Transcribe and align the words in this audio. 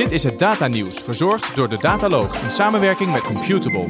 Dit 0.00 0.12
is 0.12 0.22
het 0.22 0.38
Data 0.38 0.66
Nieuws, 0.66 1.00
verzorgd 1.00 1.56
door 1.56 1.68
de 1.68 1.78
Dataloog 1.78 2.42
in 2.42 2.50
samenwerking 2.50 3.12
met 3.12 3.22
Computable. 3.22 3.88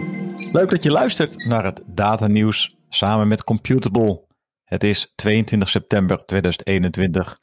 Leuk 0.52 0.70
dat 0.70 0.82
je 0.82 0.90
luistert 0.90 1.46
naar 1.46 1.64
het 1.64 1.82
Data 1.86 2.26
Nieuws 2.26 2.76
samen 2.88 3.28
met 3.28 3.44
Computable. 3.44 4.24
Het 4.64 4.84
is 4.84 5.12
22 5.14 5.68
september 5.68 6.24
2021 6.24 7.38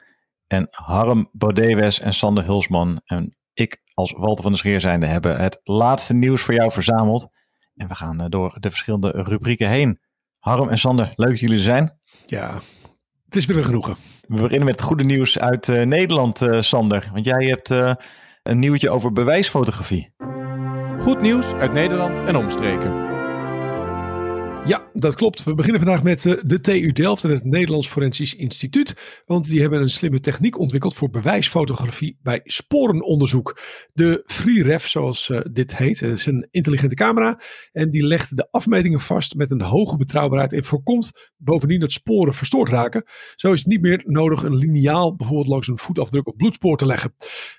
en 0.46 0.68
Harm 0.70 1.28
Bodewes 1.32 2.00
en 2.00 2.14
Sander 2.14 2.44
Hulsman 2.44 3.00
en 3.04 3.36
ik 3.52 3.82
als 3.94 4.12
Walter 4.12 4.42
van 4.42 4.52
der 4.52 4.60
Scheer 4.60 4.80
zijnde 4.80 5.06
hebben 5.06 5.40
het 5.40 5.60
laatste 5.64 6.14
nieuws 6.14 6.42
voor 6.42 6.54
jou 6.54 6.72
verzameld. 6.72 7.28
En 7.74 7.88
we 7.88 7.94
gaan 7.94 8.20
eh, 8.20 8.26
door 8.28 8.56
de 8.60 8.70
verschillende 8.70 9.10
rubrieken 9.10 9.68
heen. 9.68 10.00
Harm 10.38 10.68
en 10.68 10.78
Sander, 10.78 11.12
leuk 11.14 11.30
dat 11.30 11.40
jullie 11.40 11.56
er 11.56 11.62
zijn. 11.62 11.98
Ja, 12.26 12.60
het 13.24 13.36
is 13.36 13.46
weer 13.46 13.56
een 13.56 13.64
genoegen. 13.64 13.96
We 14.26 14.40
beginnen 14.40 14.64
met 14.64 14.76
het 14.76 14.88
goede 14.88 15.04
nieuws 15.04 15.38
uit 15.38 15.68
uh, 15.68 15.82
Nederland, 15.82 16.40
uh, 16.40 16.60
Sander. 16.60 17.10
Want 17.12 17.24
jij 17.24 17.46
hebt 17.46 17.70
uh, 17.70 17.92
een 18.48 18.58
nieuwtje 18.58 18.90
over 18.90 19.12
bewijsfotografie. 19.12 20.10
Goed 20.98 21.20
nieuws 21.20 21.52
uit 21.52 21.72
Nederland 21.72 22.18
en 22.18 22.36
omstreken. 22.36 23.07
Ja, 24.68 24.90
dat 24.92 25.14
klopt. 25.14 25.44
We 25.44 25.54
beginnen 25.54 25.80
vandaag 25.80 26.02
met 26.02 26.24
uh, 26.24 26.42
de 26.46 26.60
TU 26.60 26.92
Delft 26.92 27.24
en 27.24 27.30
het 27.30 27.44
Nederlands 27.44 27.88
Forensisch 27.88 28.34
Instituut. 28.34 29.22
Want 29.26 29.46
die 29.46 29.60
hebben 29.60 29.80
een 29.80 29.90
slimme 29.90 30.20
techniek 30.20 30.58
ontwikkeld 30.58 30.94
voor 30.94 31.10
bewijsfotografie 31.10 32.18
bij 32.22 32.40
sporenonderzoek. 32.44 33.60
De 33.92 34.22
FreeRef, 34.26 34.88
zoals 34.88 35.28
uh, 35.28 35.40
dit 35.52 35.76
heet, 35.76 36.00
het 36.00 36.18
is 36.18 36.26
een 36.26 36.48
intelligente 36.50 36.94
camera. 36.94 37.40
En 37.72 37.90
die 37.90 38.04
legt 38.04 38.36
de 38.36 38.48
afmetingen 38.50 39.00
vast 39.00 39.34
met 39.34 39.50
een 39.50 39.60
hoge 39.60 39.96
betrouwbaarheid 39.96 40.52
en 40.52 40.64
voorkomt 40.64 41.32
bovendien 41.36 41.80
dat 41.80 41.92
sporen 41.92 42.34
verstoord 42.34 42.68
raken. 42.68 43.04
Zo 43.34 43.52
is 43.52 43.58
het 43.58 43.68
niet 43.68 43.80
meer 43.80 44.02
nodig 44.06 44.42
een 44.42 44.56
liniaal 44.56 45.16
bijvoorbeeld 45.16 45.48
langs 45.48 45.68
een 45.68 45.78
voetafdruk 45.78 46.26
of 46.26 46.36
bloedspoor 46.36 46.76
te 46.76 46.86
leggen. 46.86 47.14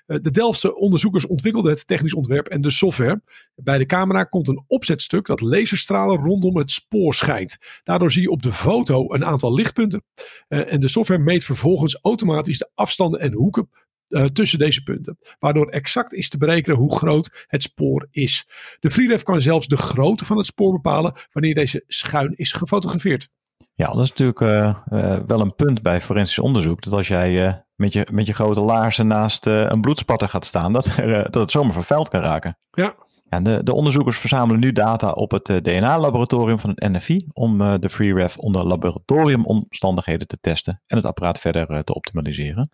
De 0.06 0.30
Delftse 0.30 0.74
onderzoekers 0.74 1.26
ontwikkelden 1.26 1.72
het 1.72 1.86
technisch 1.86 2.14
ontwerp 2.14 2.46
en 2.46 2.60
de 2.60 2.70
software. 2.70 3.22
Bij 3.54 3.78
de 3.78 3.86
camera 3.86 4.24
komt 4.24 4.48
een 4.48 4.64
opzetstuk 4.66 5.26
dat 5.26 5.40
laserstralen 5.40 6.16
rondom 6.16 6.56
het 6.56 6.70
spoor 6.70 6.98
schijnt. 7.08 7.58
Daardoor 7.82 8.12
zie 8.12 8.22
je 8.22 8.30
op 8.30 8.42
de 8.42 8.52
foto 8.52 9.14
een 9.14 9.24
aantal 9.24 9.54
lichtpunten. 9.54 10.04
Uh, 10.48 10.72
en 10.72 10.80
de 10.80 10.88
software 10.88 11.22
meet 11.22 11.44
vervolgens 11.44 11.98
automatisch 12.02 12.58
de 12.58 12.70
afstanden 12.74 13.20
en 13.20 13.32
hoeken 13.32 13.70
uh, 14.08 14.24
tussen 14.24 14.58
deze 14.58 14.82
punten. 14.82 15.18
Waardoor 15.38 15.68
exact 15.68 16.12
is 16.12 16.28
te 16.28 16.38
berekenen 16.38 16.78
hoe 16.78 16.96
groot 16.96 17.46
het 17.46 17.62
spoor 17.62 18.08
is. 18.10 18.46
De 18.80 18.90
FreeRef 18.90 19.22
kan 19.22 19.42
zelfs 19.42 19.66
de 19.66 19.76
grootte 19.76 20.24
van 20.24 20.36
het 20.36 20.46
spoor 20.46 20.72
bepalen 20.72 21.14
wanneer 21.32 21.54
deze 21.54 21.84
schuin 21.86 22.32
is 22.36 22.52
gefotografeerd. 22.52 23.28
Ja, 23.74 23.86
dat 23.86 24.02
is 24.02 24.08
natuurlijk 24.08 24.40
uh, 24.40 24.76
uh, 24.92 25.18
wel 25.26 25.40
een 25.40 25.54
punt 25.54 25.82
bij 25.82 26.00
forensisch 26.00 26.38
onderzoek. 26.38 26.82
Dat 26.82 26.92
als 26.92 27.08
jij 27.08 27.64
met, 27.74 27.92
je, 27.92 28.06
met 28.10 28.26
je 28.26 28.32
grote 28.32 28.60
laarzen 28.60 29.06
naast 29.06 29.46
een 29.46 29.80
bloedspatter 29.80 30.28
gaat 30.28 30.44
staan, 30.44 30.72
dat, 30.72 30.84
dat 31.30 31.34
het 31.34 31.50
zomaar 31.50 31.72
vervuild 31.72 32.08
kan 32.08 32.20
raken. 32.20 32.58
Ja, 32.70 32.94
de, 33.38 33.62
de, 33.62 33.74
onderzoekers 33.74 34.18
verzamelen 34.18 34.60
nu 34.60 34.72
data 34.72 35.10
op 35.10 35.30
het 35.30 35.48
uh, 35.48 35.56
DNA-laboratorium 35.56 36.58
van 36.58 36.70
het 36.70 36.92
NFI 36.92 37.26
om 37.32 37.60
uh, 37.60 37.74
de 37.78 37.90
FreeRef 37.90 38.38
onder 38.38 38.64
laboratoriumomstandigheden 38.64 40.26
te 40.26 40.38
testen 40.40 40.82
en 40.86 40.96
het 40.96 41.06
apparaat 41.06 41.38
verder 41.38 41.70
uh, 41.70 41.78
te 41.78 41.94
optimaliseren. 41.94 42.70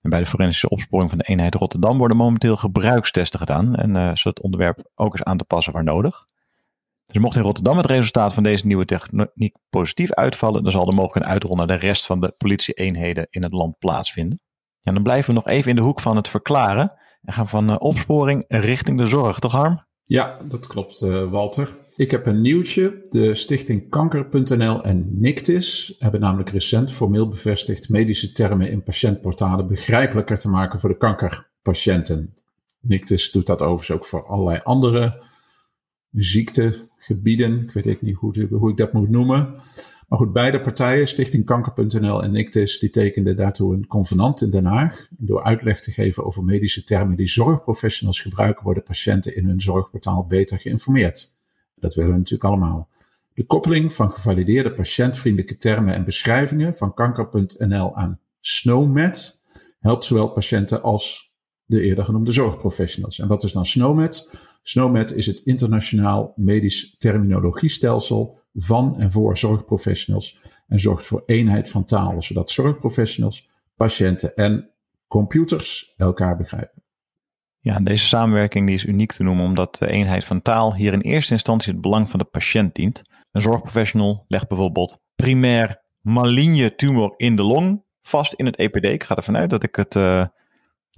En 0.00 0.10
bij 0.10 0.18
de 0.18 0.26
forensische 0.26 0.68
opsporing 0.68 1.10
van 1.10 1.18
de 1.18 1.24
eenheid 1.24 1.54
Rotterdam 1.54 1.98
worden 1.98 2.16
momenteel 2.16 2.56
gebruikstesten 2.56 3.38
gedaan 3.38 3.74
en 3.74 3.94
uh, 3.94 4.14
zo 4.14 4.28
het 4.28 4.40
onderwerp 4.40 4.90
ook 4.94 5.12
eens 5.12 5.24
aan 5.24 5.36
te 5.36 5.44
passen 5.44 5.72
waar 5.72 5.84
nodig. 5.84 6.24
Dus 7.06 7.22
mocht 7.22 7.36
in 7.36 7.42
Rotterdam 7.42 7.76
het 7.76 7.86
resultaat 7.86 8.34
van 8.34 8.42
deze 8.42 8.66
nieuwe 8.66 8.84
techniek 8.84 9.56
positief 9.70 10.12
uitvallen, 10.12 10.62
dan 10.62 10.72
zal 10.72 10.88
er 10.88 10.94
mogelijk 10.94 11.26
een 11.26 11.32
uitrol 11.32 11.56
naar 11.56 11.66
de 11.66 11.74
rest 11.74 12.06
van 12.06 12.20
de 12.20 12.34
politie-eenheden 12.38 13.26
in 13.30 13.42
het 13.42 13.52
land 13.52 13.78
plaatsvinden. 13.78 14.40
Ja, 14.80 14.92
dan 14.92 15.02
blijven 15.02 15.28
we 15.28 15.40
nog 15.40 15.46
even 15.46 15.70
in 15.70 15.76
de 15.76 15.82
hoek 15.82 16.00
van 16.00 16.16
het 16.16 16.28
verklaren. 16.28 16.98
En 17.26 17.32
gaan 17.32 17.48
van 17.48 17.70
uh, 17.70 17.76
opsporing 17.78 18.44
richting 18.48 18.98
de 18.98 19.06
zorg, 19.06 19.38
toch 19.38 19.52
Harm? 19.52 19.84
Ja, 20.04 20.38
dat 20.48 20.66
klopt 20.66 21.02
uh, 21.02 21.30
Walter. 21.30 21.76
Ik 21.96 22.10
heb 22.10 22.26
een 22.26 22.40
nieuwtje. 22.40 23.06
De 23.10 23.34
stichting 23.34 23.90
Kanker.nl 23.90 24.82
en 24.82 25.20
Nictis 25.20 25.94
hebben 25.98 26.20
namelijk 26.20 26.50
recent 26.50 26.92
formeel 26.92 27.28
bevestigd 27.28 27.88
medische 27.88 28.32
termen 28.32 28.70
in 28.70 28.82
patiëntportalen 28.82 29.68
begrijpelijker 29.68 30.38
te 30.38 30.48
maken 30.48 30.80
voor 30.80 30.88
de 30.88 30.96
kankerpatiënten. 30.96 32.34
Nictis 32.80 33.30
doet 33.30 33.46
dat 33.46 33.62
overigens 33.62 33.90
ook 33.90 34.04
voor 34.04 34.26
allerlei 34.26 34.60
andere 34.64 35.22
ziektegebieden. 36.12 37.62
Ik 37.62 37.70
weet 37.70 38.02
niet 38.02 38.16
hoe, 38.16 38.46
hoe 38.50 38.70
ik 38.70 38.76
dat 38.76 38.92
moet 38.92 39.10
noemen. 39.10 39.54
Maar 40.06 40.18
goed, 40.18 40.32
beide 40.32 40.60
partijen, 40.60 41.06
Stichting 41.06 41.44
Kanker.nl 41.44 42.22
en 42.22 42.30
Nictis, 42.30 42.78
die 42.78 42.90
tekenden 42.90 43.36
daartoe 43.36 43.74
een 43.74 43.86
convenant 43.86 44.40
in 44.40 44.50
Den 44.50 44.64
Haag. 44.64 45.06
Door 45.10 45.42
uitleg 45.42 45.80
te 45.80 45.90
geven 45.90 46.24
over 46.24 46.44
medische 46.44 46.84
termen 46.84 47.16
die 47.16 47.28
zorgprofessionals 47.28 48.20
gebruiken, 48.20 48.64
worden 48.64 48.82
patiënten 48.82 49.36
in 49.36 49.46
hun 49.46 49.60
zorgportaal 49.60 50.26
beter 50.26 50.58
geïnformeerd. 50.58 51.34
Dat 51.74 51.94
willen 51.94 52.10
we 52.10 52.16
natuurlijk 52.16 52.44
allemaal. 52.44 52.88
De 53.34 53.46
koppeling 53.46 53.92
van 53.92 54.10
gevalideerde 54.10 54.72
patiëntvriendelijke 54.72 55.56
termen 55.56 55.94
en 55.94 56.04
beschrijvingen 56.04 56.74
van 56.74 56.94
Kanker.nl 56.94 57.96
aan 57.96 58.20
SNOMED 58.40 59.40
helpt 59.80 60.04
zowel 60.04 60.28
patiënten 60.28 60.82
als 60.82 61.25
de 61.66 61.80
eerder 61.80 62.04
genoemde 62.04 62.32
zorgprofessionals. 62.32 63.18
En 63.18 63.28
wat 63.28 63.42
is 63.42 63.52
dan 63.52 63.66
SNOMED? 63.66 64.30
SNOMED 64.62 65.12
is 65.12 65.26
het 65.26 65.40
internationaal 65.44 66.32
medisch 66.36 66.96
terminologiestelsel 66.98 68.38
van 68.54 68.98
en 68.98 69.12
voor 69.12 69.38
zorgprofessionals 69.38 70.38
en 70.68 70.80
zorgt 70.80 71.06
voor 71.06 71.22
eenheid 71.26 71.68
van 71.68 71.84
talen, 71.84 72.22
zodat 72.22 72.50
zorgprofessionals, 72.50 73.48
patiënten 73.76 74.34
en 74.34 74.70
computers 75.08 75.94
elkaar 75.96 76.36
begrijpen. 76.36 76.82
Ja, 77.60 77.80
deze 77.80 78.04
samenwerking 78.04 78.66
die 78.66 78.74
is 78.74 78.84
uniek 78.84 79.12
te 79.12 79.22
noemen 79.22 79.44
omdat 79.44 79.76
de 79.78 79.90
eenheid 79.90 80.24
van 80.24 80.42
taal 80.42 80.74
hier 80.74 80.92
in 80.92 81.00
eerste 81.00 81.32
instantie 81.32 81.72
het 81.72 81.80
belang 81.80 82.10
van 82.10 82.18
de 82.18 82.24
patiënt 82.24 82.74
dient. 82.74 83.02
Een 83.32 83.40
zorgprofessional 83.40 84.24
legt 84.28 84.48
bijvoorbeeld 84.48 85.00
primair 85.16 85.82
maligne 86.00 86.74
tumor 86.74 87.14
in 87.16 87.36
de 87.36 87.42
long 87.42 87.84
vast 88.02 88.32
in 88.32 88.46
het 88.46 88.56
EPD. 88.56 88.84
Ik 88.84 89.04
ga 89.04 89.16
ervan 89.16 89.36
uit 89.36 89.50
dat 89.50 89.62
ik 89.62 89.76
het 89.76 89.94
uh, 89.94 90.26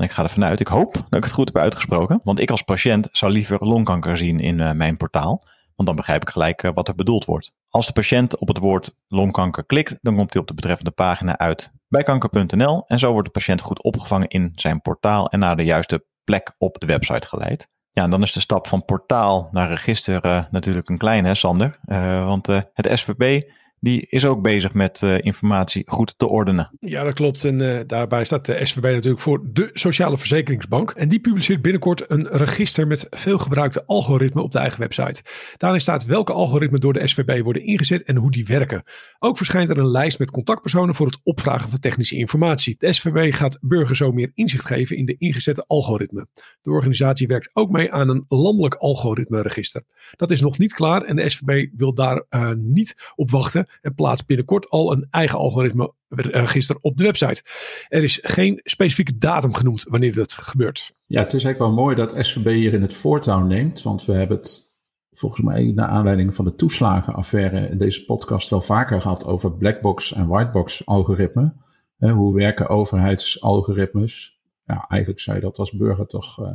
ik 0.06 0.10
ga 0.10 0.22
ervan 0.22 0.44
uit, 0.44 0.60
ik 0.60 0.68
hoop 0.68 0.92
dat 0.92 1.18
ik 1.18 1.24
het 1.24 1.32
goed 1.32 1.46
heb 1.46 1.56
uitgesproken. 1.56 2.20
Want 2.24 2.38
ik 2.38 2.50
als 2.50 2.62
patiënt 2.62 3.08
zou 3.12 3.32
liever 3.32 3.66
longkanker 3.66 4.16
zien 4.16 4.40
in 4.40 4.58
uh, 4.58 4.72
mijn 4.72 4.96
portaal. 4.96 5.42
Want 5.74 5.88
dan 5.88 5.96
begrijp 5.96 6.22
ik 6.22 6.30
gelijk 6.30 6.62
uh, 6.62 6.70
wat 6.74 6.88
er 6.88 6.94
bedoeld 6.94 7.24
wordt. 7.24 7.52
Als 7.68 7.86
de 7.86 7.92
patiënt 7.92 8.38
op 8.38 8.48
het 8.48 8.58
woord 8.58 8.94
longkanker 9.08 9.64
klikt, 9.64 9.98
dan 10.00 10.16
komt 10.16 10.32
hij 10.32 10.42
op 10.42 10.48
de 10.48 10.54
betreffende 10.54 10.90
pagina 10.90 11.38
uit 11.38 11.72
bij 11.88 12.02
kanker.nl. 12.02 12.84
En 12.86 12.98
zo 12.98 13.12
wordt 13.12 13.26
de 13.26 13.32
patiënt 13.32 13.60
goed 13.60 13.82
opgevangen 13.82 14.28
in 14.28 14.52
zijn 14.54 14.80
portaal 14.80 15.28
en 15.28 15.38
naar 15.38 15.56
de 15.56 15.64
juiste 15.64 16.04
plek 16.24 16.54
op 16.58 16.80
de 16.80 16.86
website 16.86 17.26
geleid. 17.26 17.68
Ja, 17.90 18.02
en 18.02 18.10
dan 18.10 18.22
is 18.22 18.32
de 18.32 18.40
stap 18.40 18.66
van 18.66 18.84
portaal 18.84 19.48
naar 19.52 19.68
register 19.68 20.26
uh, 20.26 20.44
natuurlijk 20.50 20.88
een 20.88 20.98
klein, 20.98 21.24
hè, 21.24 21.34
Sander? 21.34 21.78
want 22.24 22.46
het 22.46 22.88
SVB 22.98 23.42
die 23.80 24.06
is 24.08 24.26
ook 24.26 24.42
bezig 24.42 24.74
met 24.74 25.00
uh, 25.04 25.18
informatie 25.18 25.82
goed 25.90 26.14
te 26.18 26.28
ordenen. 26.28 26.70
Ja, 26.80 27.04
dat 27.04 27.14
klopt. 27.14 27.44
En 27.44 27.60
uh, 27.60 27.80
daarbij 27.86 28.24
staat 28.24 28.46
de 28.46 28.66
SVB 28.66 28.82
natuurlijk 28.82 29.20
voor 29.20 29.40
de 29.52 29.70
Sociale 29.72 30.18
Verzekeringsbank. 30.18 30.90
En 30.90 31.08
die 31.08 31.20
publiceert 31.20 31.62
binnenkort 31.62 32.10
een 32.10 32.28
register 32.28 32.86
met 32.86 33.06
veel 33.10 33.38
gebruikte 33.38 33.84
algoritmen 33.86 34.42
op 34.42 34.52
de 34.52 34.58
eigen 34.58 34.80
website. 34.80 35.22
Daarin 35.56 35.80
staat 35.80 36.04
welke 36.04 36.32
algoritmen 36.32 36.80
door 36.80 36.92
de 36.92 37.06
SVB 37.06 37.42
worden 37.42 37.64
ingezet 37.64 38.02
en 38.02 38.16
hoe 38.16 38.30
die 38.30 38.46
werken. 38.46 38.82
Ook 39.18 39.36
verschijnt 39.36 39.70
er 39.70 39.78
een 39.78 39.90
lijst 39.90 40.18
met 40.18 40.30
contactpersonen 40.30 40.94
voor 40.94 41.06
het 41.06 41.18
opvragen 41.22 41.70
van 41.70 41.78
technische 41.78 42.16
informatie. 42.16 42.74
De 42.78 42.92
SVB 42.92 43.34
gaat 43.34 43.58
burgers 43.60 43.98
zo 43.98 44.12
meer 44.12 44.30
inzicht 44.34 44.66
geven 44.66 44.96
in 44.96 45.04
de 45.04 45.16
ingezette 45.18 45.64
algoritmen. 45.66 46.28
De 46.62 46.70
organisatie 46.70 47.26
werkt 47.26 47.50
ook 47.52 47.70
mee 47.70 47.92
aan 47.92 48.08
een 48.08 48.24
landelijk 48.28 48.74
algoritmeregister. 48.74 49.82
Dat 50.16 50.30
is 50.30 50.40
nog 50.40 50.58
niet 50.58 50.72
klaar 50.72 51.02
en 51.02 51.16
de 51.16 51.28
SVB 51.28 51.68
wil 51.76 51.94
daar 51.94 52.24
uh, 52.30 52.50
niet 52.56 53.12
op 53.14 53.30
wachten 53.30 53.67
en 53.80 53.94
plaatst 53.94 54.26
binnenkort 54.26 54.68
al 54.68 54.92
een 54.92 55.06
eigen 55.10 55.38
algoritme 55.38 55.92
register 56.08 56.78
op 56.80 56.96
de 56.96 57.04
website. 57.04 57.42
Er 57.88 58.02
is 58.02 58.18
geen 58.22 58.60
specifieke 58.64 59.18
datum 59.18 59.54
genoemd 59.54 59.84
wanneer 59.88 60.14
dat 60.14 60.32
gebeurt. 60.32 60.92
Ja, 61.06 61.22
het 61.22 61.32
is 61.32 61.44
eigenlijk 61.44 61.74
wel 61.74 61.84
mooi 61.84 61.96
dat 61.96 62.14
SVB 62.26 62.46
hier 62.46 62.72
in 62.72 62.82
het 62.82 62.94
voortouw 62.94 63.42
neemt, 63.42 63.82
want 63.82 64.04
we 64.04 64.12
hebben 64.12 64.36
het 64.36 64.68
volgens 65.12 65.40
mij 65.40 65.72
naar 65.74 65.88
aanleiding 65.88 66.34
van 66.34 66.44
de 66.44 66.54
toeslagenaffaire 66.54 67.68
in 67.68 67.78
deze 67.78 68.04
podcast 68.04 68.50
wel 68.50 68.60
vaker 68.60 69.00
gehad 69.00 69.24
over 69.24 69.52
blackbox 69.52 70.12
en 70.12 70.26
whitebox 70.26 70.86
algoritme. 70.86 71.52
hoe 71.98 72.34
werken 72.34 72.68
overheidsalgoritmes? 72.68 74.40
Ja, 74.64 74.86
eigenlijk 74.88 75.20
zou 75.20 75.36
je 75.36 75.42
dat 75.42 75.58
als 75.58 75.72
burger 75.72 76.06
toch 76.06 76.40
uh, 76.40 76.48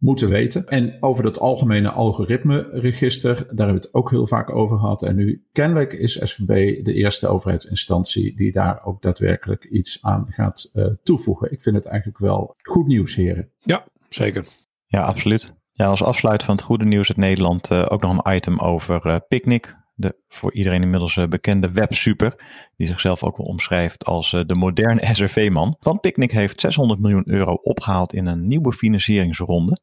moeten 0.00 0.28
weten. 0.28 0.66
En 0.66 0.96
over 1.00 1.22
dat 1.22 1.38
algemene 1.38 1.90
algoritme-register, 1.90 3.34
daar 3.34 3.46
hebben 3.46 3.74
we 3.74 3.80
het 3.80 3.94
ook 3.94 4.10
heel 4.10 4.26
vaak 4.26 4.54
over 4.54 4.78
gehad. 4.78 5.02
En 5.02 5.16
nu 5.16 5.46
kennelijk 5.52 5.92
is 5.92 6.20
SVB 6.22 6.84
de 6.84 6.94
eerste 6.94 7.28
overheidsinstantie 7.28 8.36
die 8.36 8.52
daar 8.52 8.84
ook 8.84 9.02
daadwerkelijk 9.02 9.64
iets 9.64 9.98
aan 10.02 10.26
gaat 10.28 10.70
uh, 10.74 10.86
toevoegen. 11.02 11.52
Ik 11.52 11.62
vind 11.62 11.76
het 11.76 11.86
eigenlijk 11.86 12.18
wel 12.18 12.56
goed 12.62 12.86
nieuws, 12.86 13.14
heren. 13.14 13.48
Ja, 13.58 13.84
zeker. 14.08 14.46
Ja, 14.86 15.04
absoluut. 15.04 15.54
Ja, 15.72 15.86
als 15.86 16.02
afsluit 16.02 16.42
van 16.42 16.54
het 16.54 16.64
goede 16.64 16.84
nieuws 16.84 17.08
uit 17.08 17.16
Nederland 17.16 17.70
uh, 17.70 17.86
ook 17.88 18.02
nog 18.02 18.24
een 18.24 18.34
item 18.36 18.58
over 18.58 19.06
uh, 19.06 19.16
Picnic. 19.28 19.76
De 20.00 20.16
voor 20.28 20.52
iedereen 20.52 20.82
inmiddels 20.82 21.16
uh, 21.16 21.26
bekende 21.26 21.70
websuper, 21.70 22.34
die 22.76 22.86
zichzelf 22.86 23.22
ook 23.22 23.36
wel 23.36 23.46
omschrijft 23.46 24.04
als 24.04 24.32
uh, 24.32 24.40
de 24.46 24.54
moderne 24.54 25.06
SRV-man. 25.14 25.76
Van 25.80 26.00
Picnic 26.00 26.30
heeft 26.30 26.60
600 26.60 27.00
miljoen 27.00 27.28
euro 27.28 27.54
opgehaald 27.54 28.12
in 28.12 28.26
een 28.26 28.46
nieuwe 28.46 28.72
financieringsronde. 28.72 29.80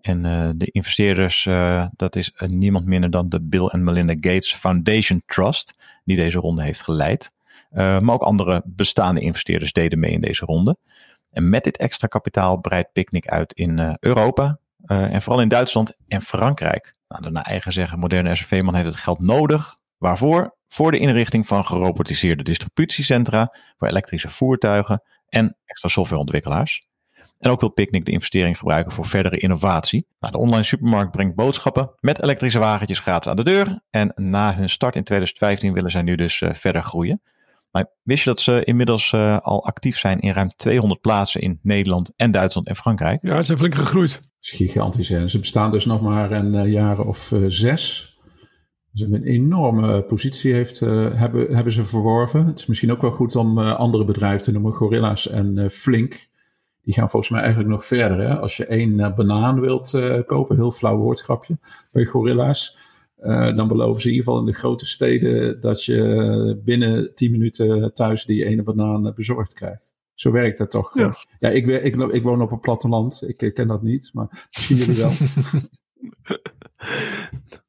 En 0.00 0.24
uh, 0.24 0.50
de 0.54 0.70
investeerders, 0.70 1.48
dat 1.96 2.16
is 2.16 2.32
niemand 2.46 2.86
minder 2.86 3.10
dan 3.10 3.28
de 3.28 3.42
Bill 3.42 3.66
and 3.66 3.82
Melinda 3.82 4.12
Gates 4.12 4.54
Foundation 4.54 5.22
Trust, 5.26 5.74
die 6.04 6.16
deze 6.16 6.38
ronde 6.38 6.62
heeft 6.62 6.82
geleid. 6.82 7.32
maar 7.70 8.10
ook 8.10 8.22
andere 8.22 8.62
bestaande 8.64 9.20
investeerders 9.20 9.72
deden 9.72 9.98
mee 9.98 10.10
in 10.10 10.20
deze 10.20 10.44
ronde. 10.44 10.76
En 11.30 11.48
met 11.48 11.64
dit 11.64 11.76
extra 11.76 12.06
kapitaal 12.06 12.60
breidt 12.60 12.92
Picnic 12.92 13.28
uit 13.28 13.52
in 13.52 13.96
Europa, 14.00 14.58
en 14.86 15.22
vooral 15.22 15.42
in 15.42 15.48
Duitsland 15.48 15.96
en 16.08 16.22
Frankrijk. 16.22 16.95
Nou, 17.08 17.30
naar 17.30 17.44
eigen 17.44 17.72
zeggen, 17.72 17.98
moderne 17.98 18.36
SRV-man 18.36 18.74
heeft 18.74 18.88
het 18.88 18.96
geld 18.96 19.20
nodig. 19.20 19.76
Waarvoor? 19.98 20.56
Voor 20.68 20.90
de 20.90 20.98
inrichting 20.98 21.46
van 21.46 21.64
gerobotiseerde 21.64 22.42
distributiecentra 22.42 23.56
voor 23.76 23.88
elektrische 23.88 24.30
voertuigen 24.30 25.02
en 25.28 25.56
extra 25.64 25.88
softwareontwikkelaars. 25.88 26.86
En 27.38 27.50
ook 27.50 27.60
wil 27.60 27.68
Picnic 27.68 28.04
de 28.04 28.10
investering 28.10 28.58
gebruiken 28.58 28.92
voor 28.92 29.06
verdere 29.06 29.38
innovatie. 29.38 30.06
Nou, 30.20 30.32
de 30.32 30.38
online 30.38 30.62
supermarkt 30.62 31.10
brengt 31.10 31.34
boodschappen 31.34 31.90
met 32.00 32.22
elektrische 32.22 32.58
wagentjes 32.58 32.98
gratis 32.98 33.30
aan 33.30 33.36
de 33.36 33.44
deur. 33.44 33.80
En 33.90 34.12
na 34.14 34.54
hun 34.54 34.68
start 34.68 34.96
in 34.96 35.04
2015 35.04 35.72
willen 35.72 35.90
zij 35.90 36.02
nu 36.02 36.14
dus 36.14 36.40
uh, 36.40 36.54
verder 36.54 36.82
groeien. 36.82 37.22
Maar 37.76 37.90
wist 38.02 38.24
je 38.24 38.30
dat 38.30 38.40
ze 38.40 38.64
inmiddels 38.64 39.12
uh, 39.12 39.38
al 39.38 39.64
actief 39.64 39.98
zijn 39.98 40.20
in 40.20 40.32
ruim 40.32 40.48
200 40.48 41.00
plaatsen 41.00 41.40
in 41.40 41.58
Nederland 41.62 42.12
en 42.16 42.30
Duitsland 42.30 42.66
en 42.66 42.76
Frankrijk? 42.76 43.18
Ja, 43.22 43.38
ze 43.38 43.44
zijn 43.44 43.58
flink 43.58 43.74
gegroeid 43.74 44.20
is 44.40 44.52
gigantisch. 44.52 45.10
En 45.10 45.30
ze 45.30 45.38
bestaan 45.38 45.70
dus 45.70 45.84
nog 45.84 46.00
maar 46.00 46.32
een 46.32 46.54
uh, 46.54 46.72
jaar 46.72 47.00
of 47.00 47.30
uh, 47.30 47.44
zes. 47.48 48.14
Ze 48.92 49.02
hebben 49.02 49.20
een 49.20 49.26
enorme 49.26 50.02
positie 50.02 50.52
heeft, 50.52 50.80
uh, 50.80 51.14
hebben, 51.14 51.54
hebben 51.54 51.72
ze 51.72 51.84
verworven. 51.84 52.46
Het 52.46 52.58
is 52.58 52.66
misschien 52.66 52.92
ook 52.92 53.00
wel 53.00 53.10
goed 53.10 53.36
om 53.36 53.58
andere 53.58 54.04
bedrijven 54.04 54.42
te 54.42 54.52
noemen, 54.52 54.72
Gorilla's 54.72 55.28
en 55.28 55.70
Flink. 55.70 56.28
Die 56.82 56.94
gaan 56.94 57.10
volgens 57.10 57.32
mij 57.32 57.40
eigenlijk 57.40 57.70
nog 57.70 57.86
verder. 57.86 58.18
Hè? 58.18 58.38
Als 58.38 58.56
je 58.56 58.66
één 58.66 59.14
banaan 59.16 59.60
wilt 59.60 60.00
kopen, 60.26 60.56
heel 60.56 60.70
flauw 60.70 60.96
woordgrapje, 60.96 61.58
bij 61.92 62.04
Gorilla's. 62.04 62.76
Dan 63.54 63.68
beloven 63.68 64.00
ze 64.02 64.08
in 64.08 64.14
ieder 64.14 64.26
geval 64.28 64.46
in 64.46 64.52
de 64.52 64.58
grote 64.58 64.86
steden 64.86 65.60
dat 65.60 65.84
je 65.84 66.60
binnen 66.64 67.14
10 67.14 67.30
minuten 67.30 67.94
thuis 67.94 68.24
die 68.24 68.44
ene 68.44 68.62
banaan 68.62 69.12
bezorgd 69.14 69.54
krijgt. 69.54 69.94
Zo 70.16 70.30
werkt 70.30 70.58
het 70.58 70.70
toch. 70.70 70.98
Ja, 70.98 71.16
ja 71.38 71.48
ik, 71.48 71.66
ik, 71.66 71.96
ik, 71.96 72.22
woon 72.22 72.42
op 72.42 72.50
een 72.50 72.60
platteland. 72.60 73.22
Ik, 73.26 73.54
ken 73.54 73.68
dat 73.68 73.82
niet, 73.82 74.10
maar 74.12 74.48
misschien 74.52 74.76
jullie 74.76 74.96
wel. 74.96 75.12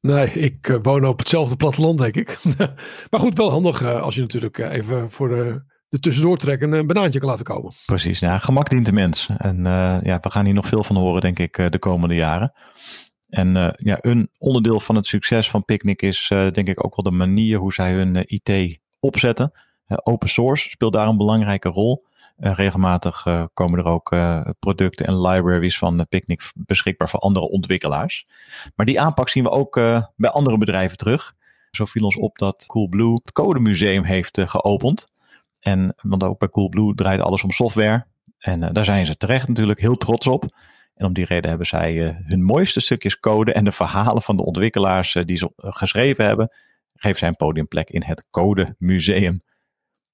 nee, 0.00 0.30
ik 0.30 0.68
uh, 0.68 0.76
woon 0.82 1.06
op 1.06 1.18
hetzelfde 1.18 1.56
platteland, 1.56 1.98
denk 1.98 2.14
ik. 2.14 2.38
maar 3.10 3.20
goed, 3.20 3.36
wel 3.36 3.50
handig 3.50 3.82
uh, 3.82 4.00
als 4.00 4.14
je 4.14 4.20
natuurlijk 4.20 4.58
uh, 4.58 4.72
even 4.72 5.10
voor 5.10 5.28
de, 5.28 5.62
de 5.88 5.98
tussendoor 5.98 6.36
trekken 6.36 6.72
een 6.72 6.86
banaantje 6.86 7.18
kan 7.18 7.28
laten 7.28 7.44
komen. 7.44 7.72
Precies, 7.86 8.18
ja, 8.18 8.38
gemak 8.38 8.70
dient 8.70 8.86
de 8.86 8.92
mens. 8.92 9.28
En 9.36 9.62
ja, 10.02 10.18
we 10.20 10.30
gaan 10.30 10.44
hier 10.44 10.54
nog 10.54 10.66
veel 10.66 10.84
van 10.84 10.96
horen, 10.96 11.20
denk 11.20 11.38
ik, 11.38 11.72
de 11.72 11.78
komende 11.78 12.14
jaren. 12.14 12.52
En 13.28 13.76
ja, 13.78 13.98
een 14.00 14.30
onderdeel 14.38 14.80
van 14.80 14.96
het 14.96 15.06
succes 15.06 15.50
van 15.50 15.64
Picnic 15.64 16.02
is 16.02 16.26
denk 16.28 16.68
ik 16.68 16.84
ook 16.84 16.96
wel 16.96 17.12
de 17.12 17.18
manier 17.18 17.58
hoe 17.58 17.72
zij 17.72 17.92
hun 17.92 18.24
IT 18.26 18.78
opzetten. 19.00 19.52
open 20.02 20.28
source 20.28 20.70
speelt 20.70 20.92
daar 20.92 21.08
een 21.08 21.16
belangrijke 21.16 21.68
rol. 21.68 22.06
Regelmatig 22.36 23.26
komen 23.54 23.78
er 23.78 23.84
ook 23.84 24.16
producten 24.58 25.06
en 25.06 25.20
libraries 25.20 25.78
van 25.78 26.06
Picnic 26.08 26.52
beschikbaar 26.54 27.08
voor 27.08 27.20
andere 27.20 27.48
ontwikkelaars. 27.48 28.26
Maar 28.76 28.86
die 28.86 29.00
aanpak 29.00 29.28
zien 29.28 29.44
we 29.44 29.50
ook 29.50 29.74
bij 30.16 30.30
andere 30.30 30.58
bedrijven 30.58 30.96
terug. 30.96 31.34
Zo 31.70 31.84
viel 31.84 32.04
ons 32.04 32.16
op 32.16 32.38
dat 32.38 32.66
Coolblue 32.66 33.12
het 33.12 33.32
codemuseum 33.32 34.04
heeft 34.04 34.40
geopend. 34.40 35.08
En, 35.60 35.94
want 36.02 36.22
ook 36.22 36.38
bij 36.38 36.48
Coolblue 36.48 36.94
draait 36.94 37.20
alles 37.20 37.44
om 37.44 37.50
software. 37.50 38.06
En 38.38 38.72
daar 38.72 38.84
zijn 38.84 39.06
ze 39.06 39.16
terecht 39.16 39.48
natuurlijk 39.48 39.80
heel 39.80 39.96
trots 39.96 40.26
op. 40.26 40.44
En 40.98 41.06
om 41.06 41.12
die 41.12 41.24
reden 41.24 41.48
hebben 41.48 41.66
zij 41.66 42.18
hun 42.24 42.42
mooiste 42.42 42.80
stukjes 42.80 43.20
code 43.20 43.52
en 43.52 43.64
de 43.64 43.72
verhalen 43.72 44.22
van 44.22 44.36
de 44.36 44.44
ontwikkelaars 44.44 45.16
die 45.24 45.36
ze 45.36 45.52
geschreven 45.56 46.24
hebben, 46.24 46.50
geven 46.94 47.18
zij 47.18 47.28
een 47.28 47.36
podiumplek 47.36 47.90
in 47.90 48.02
het 48.02 48.26
Codemuseum. 48.30 49.42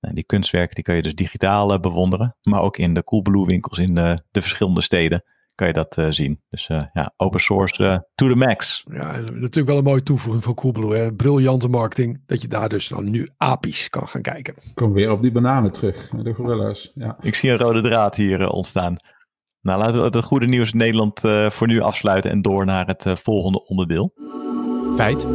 En 0.00 0.14
die 0.14 0.24
kunstwerken 0.24 0.74
die 0.74 0.84
kan 0.84 0.96
je 0.96 1.02
dus 1.02 1.14
digitaal 1.14 1.72
uh, 1.72 1.78
bewonderen. 1.78 2.36
Maar 2.42 2.60
ook 2.60 2.76
in 2.76 2.94
de 2.94 3.04
Coolblue 3.04 3.46
winkels 3.46 3.78
in 3.78 3.94
de, 3.94 4.22
de 4.30 4.40
verschillende 4.40 4.80
steden 4.80 5.22
kan 5.54 5.66
je 5.66 5.72
dat 5.72 5.96
uh, 5.96 6.06
zien. 6.10 6.40
Dus 6.48 6.68
uh, 6.68 6.84
ja, 6.92 7.12
open 7.16 7.40
source 7.40 8.06
to 8.14 8.28
the 8.28 8.34
max. 8.34 8.84
Ja, 8.90 9.12
natuurlijk 9.16 9.66
wel 9.66 9.76
een 9.76 9.84
mooie 9.84 10.02
toevoeging 10.02 10.44
van 10.44 10.54
Coolblue. 10.54 10.96
Hè? 10.96 11.14
Briljante 11.14 11.68
marketing. 11.68 12.22
Dat 12.26 12.42
je 12.42 12.48
daar 12.48 12.68
dus 12.68 12.88
dan 12.88 13.10
nu 13.10 13.28
apisch 13.36 13.90
kan 13.90 14.08
gaan 14.08 14.22
kijken. 14.22 14.54
Kom 14.74 14.92
weer 14.92 15.10
op 15.10 15.22
die 15.22 15.32
bananen 15.32 15.72
terug. 15.72 16.08
De 16.08 16.32
gorilla's. 16.32 16.92
Ja. 16.94 17.16
Ik 17.20 17.34
zie 17.34 17.50
een 17.50 17.58
rode 17.58 17.80
draad 17.80 18.16
hier 18.16 18.48
ontstaan. 18.48 18.96
Nou, 19.64 19.78
laten 19.78 20.00
we 20.00 20.16
het 20.16 20.24
goede 20.24 20.46
nieuws 20.46 20.72
in 20.72 20.78
Nederland 20.78 21.20
voor 21.48 21.66
nu 21.66 21.80
afsluiten 21.80 22.30
en 22.30 22.42
door 22.42 22.64
naar 22.64 22.86
het 22.86 23.20
volgende 23.22 23.66
onderdeel. 23.66 24.12
Feit 24.96 25.26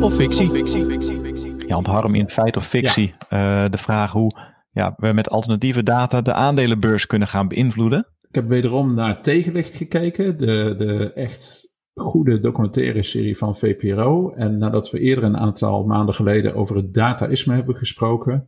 of 0.00 0.14
fictie? 0.14 0.46
Of 0.46 0.52
fictie, 0.52 0.84
fictie, 0.84 1.18
fictie 1.18 1.52
ja, 1.72 1.76
ontharm 1.76 2.14
in 2.14 2.28
feit 2.28 2.56
of 2.56 2.66
fictie 2.66 3.14
ja. 3.28 3.64
uh, 3.64 3.70
de 3.70 3.78
vraag 3.78 4.12
hoe 4.12 4.32
ja, 4.70 4.94
we 4.96 5.12
met 5.12 5.30
alternatieve 5.30 5.82
data 5.82 6.22
de 6.22 6.32
aandelenbeurs 6.32 7.06
kunnen 7.06 7.28
gaan 7.28 7.48
beïnvloeden. 7.48 8.06
Ik 8.28 8.34
heb 8.34 8.48
wederom 8.48 8.94
naar 8.94 9.22
Tegenlicht 9.22 9.74
gekeken, 9.74 10.38
de, 10.38 10.74
de 10.78 11.12
echt 11.12 11.72
goede 11.94 12.40
documentaire 12.40 13.02
serie 13.02 13.38
van 13.38 13.56
VPRO. 13.56 14.32
En 14.34 14.58
nadat 14.58 14.90
we 14.90 14.98
eerder 14.98 15.24
een 15.24 15.36
aantal 15.36 15.84
maanden 15.84 16.14
geleden 16.14 16.54
over 16.54 16.76
het 16.76 16.94
dataïsme 16.94 17.54
hebben 17.54 17.76
gesproken, 17.76 18.46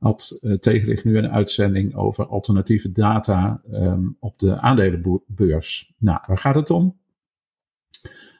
had 0.00 0.38
uh, 0.40 1.04
nu 1.04 1.18
een 1.18 1.30
uitzending 1.30 1.94
over 1.94 2.26
alternatieve 2.26 2.92
data 2.92 3.62
um, 3.72 4.16
op 4.20 4.38
de 4.38 4.60
aandelenbeurs. 4.60 5.94
Nou, 5.98 6.20
waar 6.26 6.38
gaat 6.38 6.54
het 6.54 6.70
om? 6.70 6.98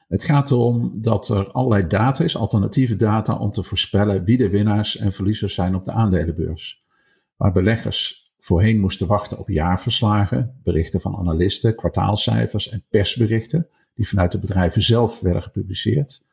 Het 0.07 0.23
gaat 0.23 0.51
erom 0.51 1.01
dat 1.01 1.29
er 1.29 1.51
allerlei 1.51 1.87
data 1.87 2.23
is, 2.23 2.37
alternatieve 2.37 2.95
data, 2.95 3.35
om 3.35 3.51
te 3.51 3.63
voorspellen 3.63 4.23
wie 4.23 4.37
de 4.37 4.49
winnaars 4.49 4.97
en 4.97 5.13
verliezers 5.13 5.53
zijn 5.53 5.75
op 5.75 5.85
de 5.85 5.91
aandelenbeurs. 5.91 6.83
Waar 7.35 7.51
beleggers 7.51 8.31
voorheen 8.39 8.79
moesten 8.79 9.07
wachten 9.07 9.39
op 9.39 9.49
jaarverslagen, 9.49 10.59
berichten 10.63 11.01
van 11.01 11.17
analisten, 11.17 11.75
kwartaalcijfers 11.75 12.69
en 12.69 12.85
persberichten, 12.89 13.67
die 13.93 14.07
vanuit 14.07 14.31
de 14.31 14.39
bedrijven 14.39 14.81
zelf 14.81 15.19
werden 15.19 15.41
gepubliceerd, 15.41 16.25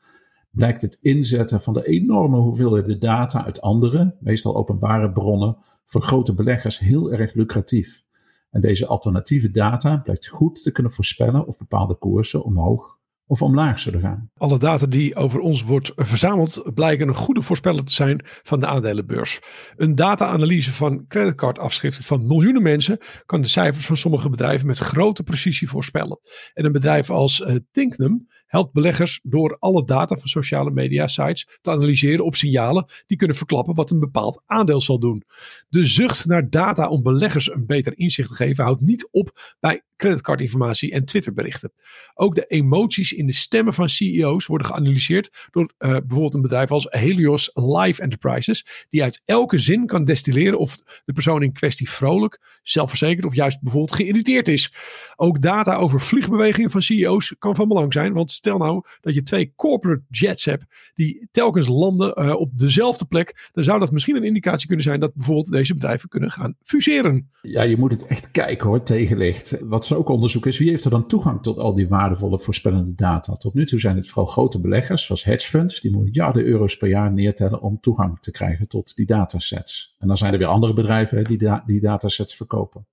blijkt 0.59 0.83
het 0.83 0.99
inzetten 1.01 1.61
van 1.61 1.73
de 1.73 1.87
enorme 1.87 2.37
hoeveelheden 2.37 3.01
data 3.01 3.45
uit 3.45 3.61
andere, 3.61 4.17
meestal 4.21 4.57
openbare 4.57 5.13
bronnen, 5.13 5.57
voor 5.85 6.03
grote 6.03 6.35
beleggers 6.35 6.79
heel 6.79 7.13
erg 7.13 7.35
lucratief. 7.35 8.03
En 8.51 8.61
deze 8.61 8.87
alternatieve 8.87 9.51
data 9.51 9.97
blijkt 9.97 10.27
goed 10.27 10.63
te 10.63 10.73
kunnen 10.73 10.93
voorspellen 10.93 11.47
of 11.47 11.59
bepaalde 11.59 11.95
koersen 11.95 12.45
omhoog 12.45 12.98
of 13.29 13.43
omlaag 13.43 13.79
zullen 13.79 14.01
gaan. 14.01 14.31
Alle 14.37 14.59
data 14.59 14.87
die 14.87 15.17
over 15.17 15.41
ons 15.41 15.63
wordt 15.63 15.93
verzameld 15.97 16.71
blijken 16.75 17.09
een 17.09 17.15
goede 17.15 17.43
voorspeller 17.43 17.85
te 17.85 17.93
zijn 17.93 18.25
van 18.43 18.61
de 18.61 18.67
aandelenbeurs. 18.67 19.41
Een 19.77 19.95
data-analyse 19.95 20.73
van 20.73 21.07
creditcardafschriften 21.07 22.05
van 22.05 22.27
miljoenen 22.27 22.63
mensen 22.63 22.99
kan 23.27 23.41
de 23.41 23.49
cijfers 23.49 23.87
van 23.87 23.97
sommige 23.97 24.29
bedrijven 24.29 24.67
met 24.67 24.79
grote 24.79 25.23
precisie 25.23 25.69
voorspellen. 25.69 26.19
En 26.55 26.65
een 26.65 26.73
bedrijf 26.73 27.11
als 27.11 27.41
uh, 27.41 27.57
Tinknum 27.71 28.27
helpt 28.47 28.73
beleggers 28.73 29.21
door 29.23 29.57
alle 29.59 29.85
data 29.85 30.17
van 30.17 30.29
sociale 30.29 30.71
media 30.71 31.07
sites 31.07 31.59
te 31.61 31.71
analyseren 31.71 32.25
op 32.25 32.37
signalen 32.37 32.87
die 33.07 33.17
kunnen 33.17 33.37
verklappen 33.37 33.75
wat 33.75 33.91
een 33.91 33.99
bepaald 33.99 34.43
aandeel 34.47 34.81
zal 34.81 34.99
doen. 34.99 35.23
De 35.69 35.87
zucht 35.87 36.27
naar 36.27 36.51
data 36.51 36.89
om 36.89 37.03
beleggers 37.03 37.51
een 37.51 37.67
beter 37.67 37.99
inzicht 37.99 38.29
te 38.29 38.35
geven 38.35 38.65
houdt 38.65 38.81
niet 38.81 39.09
op 39.11 39.57
bij 39.61 39.83
creditcardinformatie 39.97 40.93
en 40.93 41.05
Twitterberichten. 41.05 41.73
Ook 42.15 42.35
de 42.35 42.45
emoties 42.45 43.13
in 43.19 43.27
de 43.27 43.33
stemmen 43.33 43.75
van 43.75 43.89
CEO's 43.89 44.47
worden 44.47 44.67
geanalyseerd 44.67 45.49
door 45.51 45.73
uh, 45.79 45.91
bijvoorbeeld 45.91 46.35
een 46.35 46.43
bedrijf 46.43 46.71
als 46.71 46.87
Helios 46.91 47.51
Live 47.53 48.03
Enterprises, 48.03 48.87
die 48.89 49.03
uit 49.03 49.23
elke 49.25 49.59
zin 49.59 49.87
kan 49.87 50.05
destilleren 50.05 50.59
of 50.59 50.77
de 51.05 51.13
persoon 51.13 51.43
in 51.43 51.53
kwestie 51.53 51.91
vrolijk, 51.91 52.61
zelfverzekerd 52.63 53.25
of 53.25 53.35
juist 53.35 53.61
bijvoorbeeld 53.61 53.95
geïrriteerd 53.95 54.49
is. 54.49 54.73
Ook 55.17 55.43
data 55.43 55.77
over 55.77 56.01
vliegbewegingen 56.01 56.71
van 56.71 56.83
CEO's 56.83 57.35
kan 57.39 57.57
van 57.57 57.69
belang 57.69 57.93
zijn, 57.93 58.13
want 58.13 58.33
stel 58.33 58.59
nou 58.59 58.85
dat 59.01 59.15
je 59.15 59.23
twee 59.23 59.53
corporate 59.57 60.03
jets 60.09 60.45
hebt 60.45 60.93
die 60.95 61.29
telkens 61.31 61.69
landen 61.69 62.23
uh, 62.25 62.35
op 62.35 62.59
dezelfde 62.59 63.05
plek, 63.05 63.49
dan 63.53 63.65
zou 63.65 63.79
dat 63.79 63.93
misschien 63.93 64.17
een 64.17 64.25
indicatie 64.25 64.67
kunnen 64.67 64.85
zijn 64.85 65.01
dat 65.01 65.15
bijvoorbeeld 65.15 65.51
deze 65.51 65.75
bedrijven 65.75 66.09
kunnen 66.09 66.31
gaan 66.31 66.55
fuseren. 66.63 67.31
Ja, 67.43 67.63
je 67.63 67.77
moet 67.77 67.91
het 67.91 68.07
echt 68.07 68.31
kijken 68.31 68.67
hoor, 68.67 68.83
tegenlicht. 68.83 69.59
Wat 69.61 69.87
ze 69.87 69.97
ook 69.97 70.09
onderzoeken 70.09 70.51
is, 70.51 70.59
wie 70.59 70.71
heeft 70.71 70.85
er 70.85 70.91
dan 70.91 71.07
toegang 71.07 71.43
tot 71.43 71.59
al 71.59 71.75
die 71.75 71.89
waardevolle 71.89 72.39
voorspellende 72.39 72.95
data? 72.95 73.08
Tot 73.17 73.55
nu 73.55 73.67
toe 73.67 73.81
zijn 73.81 73.97
het 73.97 74.09
vooral 74.09 74.27
grote 74.27 74.61
beleggers, 74.61 75.05
zoals 75.05 75.25
hedge 75.25 75.49
funds, 75.49 75.81
die 75.81 75.91
miljarden 75.91 76.45
euro's 76.45 76.77
per 76.77 76.89
jaar 76.89 77.13
neertellen 77.13 77.61
om 77.61 77.81
toegang 77.81 78.21
te 78.21 78.31
krijgen 78.31 78.69
tot 78.69 78.97
die 78.97 79.07
datasets. 79.07 79.95
En 79.99 80.09
dan 80.09 80.17
zijn 80.17 80.33
er 80.33 80.39
weer 80.39 80.49
andere 80.49 80.73
bedrijven 80.73 81.25
die 81.25 81.51
die 81.67 81.81
datasets 81.81 82.37
verkopen. 82.37 82.87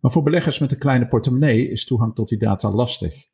Maar 0.00 0.10
voor 0.10 0.22
beleggers 0.22 0.58
met 0.58 0.72
een 0.72 0.78
kleine 0.78 1.06
portemonnee 1.06 1.68
is 1.68 1.84
toegang 1.84 2.14
tot 2.14 2.28
die 2.28 2.38
data 2.38 2.70
lastig. 2.70 3.26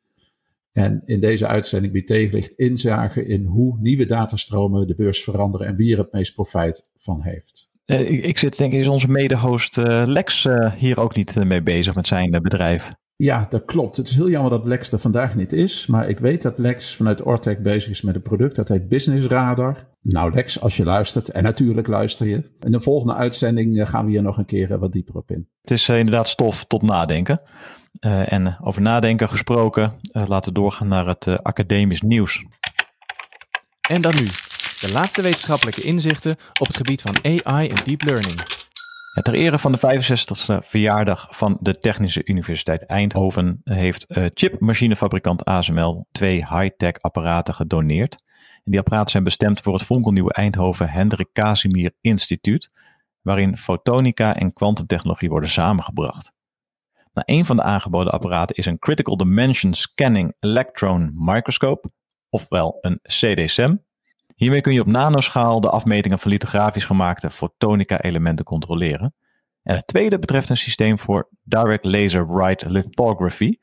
En 0.71 1.01
in 1.05 1.19
deze 1.19 1.47
uitzending 1.47 1.93
biedt 1.93 2.07
tegenlicht 2.07 2.53
inzage 2.53 3.25
in 3.25 3.45
hoe 3.45 3.77
nieuwe 3.79 4.05
datastromen 4.05 4.87
de 4.87 4.95
beurs 4.95 5.23
veranderen 5.23 5.67
en 5.67 5.75
wie 5.75 5.93
er 5.93 5.99
het 5.99 6.11
meest 6.11 6.33
profijt 6.33 6.89
van 6.97 7.21
heeft. 7.21 7.69
Uh, 7.85 8.11
ik, 8.11 8.25
ik, 8.25 8.37
zit 8.37 8.57
denk 8.57 8.73
ik, 8.73 8.79
is 8.79 8.87
onze 8.87 9.07
mede-host 9.07 9.77
uh, 9.77 10.03
Lex 10.05 10.45
uh, 10.45 10.73
hier 10.73 10.99
ook 10.99 11.15
niet 11.15 11.35
mee 11.35 11.61
bezig 11.61 11.95
met 11.95 12.07
zijn 12.07 12.31
bedrijf? 12.41 12.93
Ja, 13.21 13.47
dat 13.49 13.65
klopt. 13.65 13.97
Het 13.97 14.07
is 14.07 14.15
heel 14.15 14.29
jammer 14.29 14.51
dat 14.51 14.65
Lex 14.65 14.91
er 14.91 14.99
vandaag 14.99 15.35
niet 15.35 15.53
is. 15.53 15.87
Maar 15.87 16.09
ik 16.09 16.19
weet 16.19 16.41
dat 16.41 16.59
Lex 16.59 16.95
vanuit 16.95 17.23
Ortec 17.23 17.63
bezig 17.63 17.89
is 17.89 18.01
met 18.01 18.15
een 18.15 18.21
product 18.21 18.55
dat 18.55 18.69
heet 18.69 18.87
Business 18.87 19.27
Radar. 19.27 19.87
Nou 20.01 20.33
Lex, 20.33 20.59
als 20.59 20.77
je 20.77 20.83
luistert, 20.83 21.29
en 21.29 21.43
natuurlijk 21.43 21.87
luister 21.87 22.27
je. 22.27 22.51
In 22.59 22.71
de 22.71 22.79
volgende 22.79 23.13
uitzending 23.13 23.89
gaan 23.89 24.05
we 24.05 24.11
hier 24.11 24.21
nog 24.21 24.37
een 24.37 24.45
keer 24.45 24.79
wat 24.79 24.91
dieper 24.91 25.15
op 25.15 25.31
in. 25.31 25.47
Het 25.61 25.71
is 25.71 25.89
inderdaad 25.89 26.27
stof 26.27 26.65
tot 26.65 26.81
nadenken. 26.81 27.41
Uh, 28.05 28.33
en 28.33 28.57
over 28.61 28.81
nadenken 28.81 29.29
gesproken, 29.29 29.93
uh, 30.11 30.23
laten 30.27 30.53
we 30.53 30.59
doorgaan 30.59 30.87
naar 30.87 31.07
het 31.07 31.25
uh, 31.25 31.35
academisch 31.35 32.01
nieuws. 32.01 32.45
En 33.89 34.01
dan 34.01 34.13
nu, 34.15 34.25
de 34.79 34.89
laatste 34.93 35.21
wetenschappelijke 35.21 35.81
inzichten 35.81 36.35
op 36.59 36.67
het 36.67 36.77
gebied 36.77 37.01
van 37.01 37.15
AI 37.23 37.67
en 37.67 37.83
deep 37.85 38.03
learning. 38.03 38.60
Ter 39.11 39.33
ere 39.33 39.59
van 39.59 39.71
de 39.71 39.77
65e 39.77 40.67
verjaardag 40.67 41.27
van 41.37 41.57
de 41.59 41.77
Technische 41.77 42.25
Universiteit 42.25 42.85
Eindhoven 42.85 43.61
heeft 43.63 44.05
chipmachinefabrikant 44.33 45.45
ASML 45.45 46.07
twee 46.11 46.35
high-tech 46.35 47.01
apparaten 47.01 47.53
gedoneerd. 47.53 48.23
Die 48.63 48.79
apparaten 48.79 49.11
zijn 49.11 49.23
bestemd 49.23 49.61
voor 49.61 49.73
het 49.73 49.83
fonkelnieuwe 49.83 50.33
Eindhoven 50.33 50.89
Hendrik 50.89 51.29
Casimir 51.33 51.91
Instituut, 52.01 52.71
waarin 53.21 53.57
fotonica 53.57 54.35
en 54.35 54.53
kwantumtechnologie 54.53 55.29
worden 55.29 55.49
samengebracht. 55.49 56.31
Nou, 57.13 57.37
een 57.37 57.45
van 57.45 57.55
de 57.55 57.63
aangeboden 57.63 58.13
apparaten 58.13 58.55
is 58.55 58.65
een 58.65 58.79
Critical 58.79 59.17
Dimension 59.17 59.73
Scanning 59.73 60.33
Electron 60.39 61.11
Microscope, 61.15 61.91
ofwel 62.29 62.77
een 62.81 62.99
CDSM. 63.01 63.75
Hiermee 64.41 64.61
kun 64.61 64.73
je 64.73 64.81
op 64.81 64.87
nanoschaal 64.87 65.61
de 65.61 65.69
afmetingen 65.69 66.19
van 66.19 66.31
lithografisch 66.31 66.85
gemaakte 66.85 67.29
fotonica-elementen 67.29 68.45
controleren. 68.45 69.13
En 69.63 69.75
het 69.75 69.87
tweede 69.87 70.19
betreft 70.19 70.49
een 70.49 70.57
systeem 70.57 70.99
voor 70.99 71.29
Direct 71.43 71.85
Laser 71.85 72.33
Write 72.33 72.69
Lithography, 72.69 73.57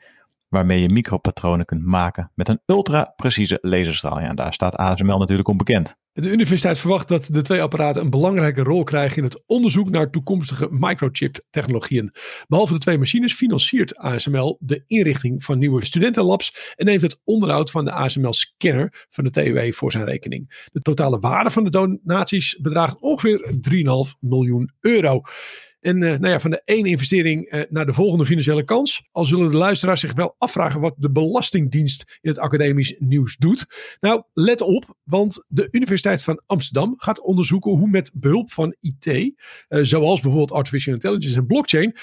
waarmee 0.49 0.80
je 0.80 0.88
micropatronen 0.88 1.66
kunt 1.66 1.85
maken 1.85 2.30
met 2.35 2.49
een 2.49 2.61
ultra-precieze 2.66 3.58
laserstraal. 3.61 4.20
Ja, 4.20 4.35
daar 4.35 4.52
staat 4.52 4.76
ASML 4.76 5.18
natuurlijk 5.18 5.49
onbekend. 5.49 5.97
De 6.21 6.31
universiteit 6.31 6.79
verwacht 6.79 7.09
dat 7.09 7.29
de 7.33 7.43
twee 7.43 7.63
apparaten 7.63 8.03
een 8.03 8.11
belangrijke 8.11 8.63
rol 8.63 8.83
krijgen 8.83 9.17
in 9.17 9.25
het 9.25 9.43
onderzoek 9.47 9.91
naar 9.91 10.11
toekomstige 10.11 10.69
microchip-technologieën. 10.71 12.13
Behalve 12.47 12.73
de 12.73 12.79
twee 12.79 12.99
machines 12.99 13.35
financiert 13.35 13.97
ASML 13.97 14.57
de 14.61 14.85
inrichting 14.87 15.45
van 15.45 15.59
nieuwe 15.59 15.85
studentenlabs 15.85 16.75
en 16.77 16.87
neemt 16.87 17.03
het 17.03 17.21
onderhoud 17.25 17.71
van 17.71 17.85
de 17.85 17.93
ASML-scanner 17.93 19.07
van 19.09 19.25
de 19.25 19.31
TUW 19.31 19.73
voor 19.73 19.93
zijn 19.93 20.05
rekening. 20.05 20.69
De 20.73 20.81
totale 20.81 21.19
waarde 21.19 21.51
van 21.51 21.65
de 21.65 21.71
donaties 21.71 22.59
bedraagt 22.61 23.01
ongeveer 23.01 23.55
3,5 24.13 24.19
miljoen 24.21 24.73
euro. 24.81 25.23
En 25.88 26.02
uh, 26.02 26.11
nou 26.11 26.28
ja, 26.28 26.40
van 26.40 26.50
de 26.50 26.62
ene 26.64 26.88
investering 26.88 27.52
uh, 27.52 27.62
naar 27.68 27.87
de 27.87 27.92
volgende 27.92 28.26
financiële 28.26 28.64
kans. 28.64 29.02
Al 29.12 29.25
zullen 29.25 29.50
de 29.50 29.57
luisteraars 29.57 30.00
zich 30.00 30.14
wel 30.14 30.35
afvragen 30.38 30.80
wat 30.80 30.95
de 30.97 31.11
Belastingdienst 31.11 32.18
in 32.21 32.30
het 32.30 32.38
academisch 32.38 32.95
nieuws 32.99 33.37
doet. 33.37 33.66
Nou, 34.00 34.23
let 34.33 34.61
op, 34.61 34.95
want 35.04 35.45
de 35.49 35.68
Universiteit 35.71 36.23
van 36.23 36.42
Amsterdam 36.47 36.95
gaat 36.97 37.21
onderzoeken 37.21 37.71
hoe 37.71 37.88
met 37.88 38.11
behulp 38.14 38.52
van 38.52 38.76
IT, 38.80 39.07
eh, 39.07 39.33
zoals 39.83 40.21
bijvoorbeeld 40.21 40.52
artificial 40.52 40.95
intelligence 40.95 41.37
en 41.37 41.47
blockchain, 41.47 41.97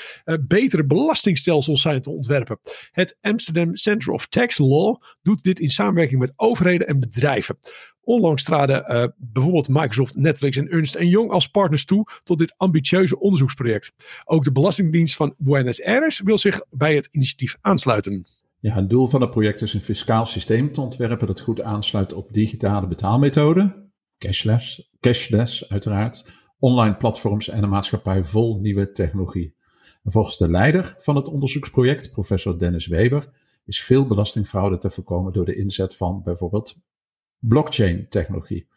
betere 0.47 0.85
belastingstelsels 0.85 1.81
zijn 1.81 2.01
te 2.01 2.09
ontwerpen. 2.09 2.59
Het 2.91 3.17
Amsterdam 3.21 3.75
Center 3.75 4.11
of 4.11 4.27
Tax 4.27 4.57
Law 4.57 5.01
doet 5.21 5.43
dit 5.43 5.59
in 5.59 5.69
samenwerking 5.69 6.19
met 6.19 6.33
overheden 6.35 6.87
en 6.87 6.99
bedrijven. 6.99 7.57
Onlangs 8.05 8.43
traden 8.43 8.91
uh, 8.91 9.05
bijvoorbeeld 9.17 9.69
Microsoft, 9.69 10.15
Netflix 10.15 10.57
en 10.57 10.69
Ernst 10.69 10.99
Young 10.99 11.31
als 11.31 11.47
partners 11.47 11.85
toe 11.85 12.07
tot 12.23 12.39
dit 12.39 12.53
ambitieuze 12.57 13.19
onderzoeksproject. 13.19 13.93
Ook 14.25 14.43
de 14.43 14.51
Belastingdienst 14.51 15.15
van 15.15 15.35
Buenos 15.37 15.83
Aires 15.83 16.21
wil 16.21 16.37
zich 16.37 16.65
bij 16.69 16.95
het 16.95 17.09
initiatief 17.11 17.57
aansluiten. 17.61 18.27
Ja, 18.59 18.75
het 18.75 18.89
doel 18.89 19.07
van 19.07 19.21
het 19.21 19.29
project 19.29 19.61
is 19.61 19.73
een 19.73 19.81
fiscaal 19.81 20.25
systeem 20.25 20.71
te 20.71 20.81
ontwerpen 20.81 21.27
dat 21.27 21.39
goed 21.39 21.61
aansluit 21.61 22.13
op 22.13 22.33
digitale 22.33 22.87
betaalmethoden, 22.87 23.91
cashless, 24.17 24.91
cashless 24.99 25.69
uiteraard, 25.69 26.25
online 26.59 26.95
platforms 26.95 27.49
en 27.49 27.63
een 27.63 27.69
maatschappij 27.69 28.23
vol 28.23 28.59
nieuwe 28.59 28.91
technologie. 28.91 29.55
En 30.03 30.11
volgens 30.11 30.37
de 30.37 30.49
leider 30.49 30.95
van 30.97 31.15
het 31.15 31.27
onderzoeksproject, 31.27 32.11
professor 32.11 32.59
Dennis 32.59 32.87
Weber, 32.87 33.29
is 33.65 33.83
veel 33.83 34.07
belastingfraude 34.07 34.77
te 34.77 34.89
voorkomen 34.89 35.33
door 35.33 35.45
de 35.45 35.55
inzet 35.55 35.95
van 35.95 36.21
bijvoorbeeld 36.23 36.81
blockchain-technologie. 37.47 38.67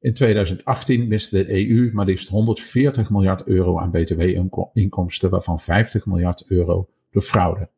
In 0.00 0.14
2018 0.14 1.08
miste 1.08 1.44
de 1.44 1.68
EU 1.68 1.90
maar 1.92 2.06
liefst 2.06 2.28
140 2.28 3.10
miljard 3.10 3.46
euro 3.46 3.78
aan 3.78 3.90
btw-inkomsten, 3.90 5.30
waarvan 5.30 5.60
50 5.60 6.06
miljard 6.06 6.44
euro 6.46 6.88
door 7.10 7.22
fraude. 7.22 7.68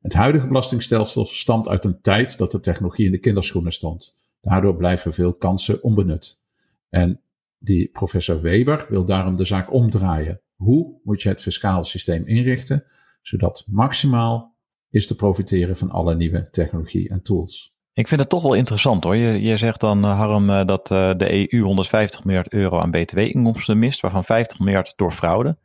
Het 0.00 0.14
huidige 0.14 0.46
belastingstelsel 0.46 1.24
stamt 1.24 1.68
uit 1.68 1.84
een 1.84 2.00
tijd 2.00 2.38
dat 2.38 2.50
de 2.50 2.60
technologie 2.60 3.06
in 3.06 3.12
de 3.12 3.18
kinderschoenen 3.18 3.72
stond. 3.72 4.18
Daardoor 4.40 4.76
blijven 4.76 5.14
veel 5.14 5.34
kansen 5.34 5.82
onbenut. 5.82 6.40
En 6.88 7.20
die 7.58 7.88
professor 7.88 8.40
Weber 8.40 8.86
wil 8.88 9.04
daarom 9.04 9.36
de 9.36 9.44
zaak 9.44 9.72
omdraaien. 9.72 10.40
Hoe 10.54 11.00
moet 11.02 11.22
je 11.22 11.28
het 11.28 11.42
fiscaal 11.42 11.84
systeem 11.84 12.26
inrichten, 12.26 12.84
zodat 13.22 13.66
maximaal 13.70 14.54
is 14.90 15.06
te 15.06 15.16
profiteren 15.16 15.76
van 15.76 15.90
alle 15.90 16.14
nieuwe 16.14 16.50
technologie 16.50 17.08
en 17.08 17.22
tools? 17.22 17.75
Ik 17.96 18.08
vind 18.08 18.20
het 18.20 18.28
toch 18.28 18.42
wel 18.42 18.54
interessant 18.54 19.04
hoor. 19.04 19.16
Je, 19.16 19.42
je 19.42 19.56
zegt 19.56 19.80
dan, 19.80 20.04
uh, 20.04 20.18
Harm, 20.18 20.50
uh, 20.50 20.64
dat 20.64 20.90
uh, 20.90 21.10
de 21.16 21.52
EU 21.52 21.62
150 21.62 22.24
miljard 22.24 22.52
euro 22.52 22.78
aan 22.78 22.90
btw-inkomsten 22.90 23.78
mist, 23.78 24.00
waarvan 24.00 24.24
50 24.24 24.58
miljard 24.58 24.92
door 24.96 25.12
fraude. 25.12 25.58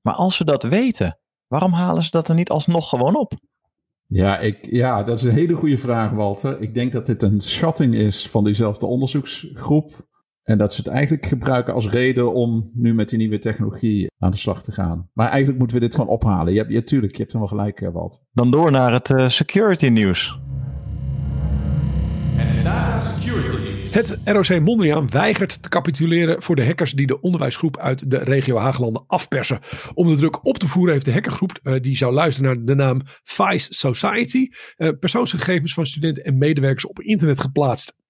Maar 0.00 0.14
als 0.14 0.36
ze 0.36 0.44
dat 0.44 0.62
weten, 0.62 1.18
waarom 1.46 1.72
halen 1.72 2.02
ze 2.02 2.10
dat 2.10 2.28
er 2.28 2.34
niet 2.34 2.50
alsnog 2.50 2.88
gewoon 2.88 3.16
op? 3.16 3.32
Ja, 4.06 4.38
ik, 4.38 4.58
ja, 4.70 5.02
dat 5.02 5.16
is 5.16 5.22
een 5.22 5.32
hele 5.32 5.54
goede 5.54 5.78
vraag, 5.78 6.10
Walter. 6.10 6.60
Ik 6.60 6.74
denk 6.74 6.92
dat 6.92 7.06
dit 7.06 7.22
een 7.22 7.40
schatting 7.40 7.94
is 7.94 8.28
van 8.28 8.44
diezelfde 8.44 8.86
onderzoeksgroep. 8.86 10.10
En 10.42 10.58
dat 10.58 10.72
ze 10.72 10.80
het 10.80 10.90
eigenlijk 10.90 11.26
gebruiken 11.26 11.74
als 11.74 11.88
reden 11.88 12.34
om 12.34 12.70
nu 12.74 12.94
met 12.94 13.08
die 13.08 13.18
nieuwe 13.18 13.38
technologie 13.38 14.10
aan 14.18 14.30
de 14.30 14.36
slag 14.36 14.62
te 14.62 14.72
gaan. 14.72 15.10
Maar 15.12 15.28
eigenlijk 15.28 15.58
moeten 15.58 15.76
we 15.76 15.82
dit 15.82 15.94
gewoon 15.94 16.10
ophalen. 16.10 16.52
Je 16.52 16.58
hebt, 16.58 16.72
je, 16.72 16.84
tuurlijk, 16.84 17.12
je 17.12 17.18
hebt 17.18 17.32
hem 17.32 17.40
wel 17.40 17.50
gelijk, 17.50 17.90
Walter. 17.92 18.20
Dan 18.32 18.50
door 18.50 18.70
naar 18.70 18.92
het 18.92 19.32
security 19.32 19.86
nieuws. 19.86 20.38
Het 23.92 24.18
ROC 24.24 24.60
Mondriaan 24.60 25.10
weigert 25.10 25.62
te 25.62 25.68
capituleren 25.68 26.42
voor 26.42 26.56
de 26.56 26.64
hackers 26.64 26.92
die 26.92 27.06
de 27.06 27.20
onderwijsgroep 27.20 27.78
uit 27.78 28.10
de 28.10 28.18
regio 28.18 28.56
Haaglanden 28.56 29.04
afpersen. 29.06 29.58
Om 29.94 30.08
de 30.08 30.14
druk 30.14 30.44
op 30.46 30.58
te 30.58 30.68
voeren 30.68 30.92
heeft 30.92 31.04
de 31.04 31.12
hackergroep, 31.12 31.58
uh, 31.62 31.74
die 31.80 31.96
zou 31.96 32.12
luisteren 32.12 32.56
naar 32.56 32.64
de 32.64 32.74
naam 32.74 33.02
Vice 33.24 33.74
Society, 33.74 34.48
uh, 34.76 34.88
persoonsgegevens 35.00 35.74
van 35.74 35.86
studenten 35.86 36.24
en 36.24 36.38
medewerkers 36.38 36.86
op 36.86 37.00
internet 37.00 37.40
geplaatst. 37.40 38.00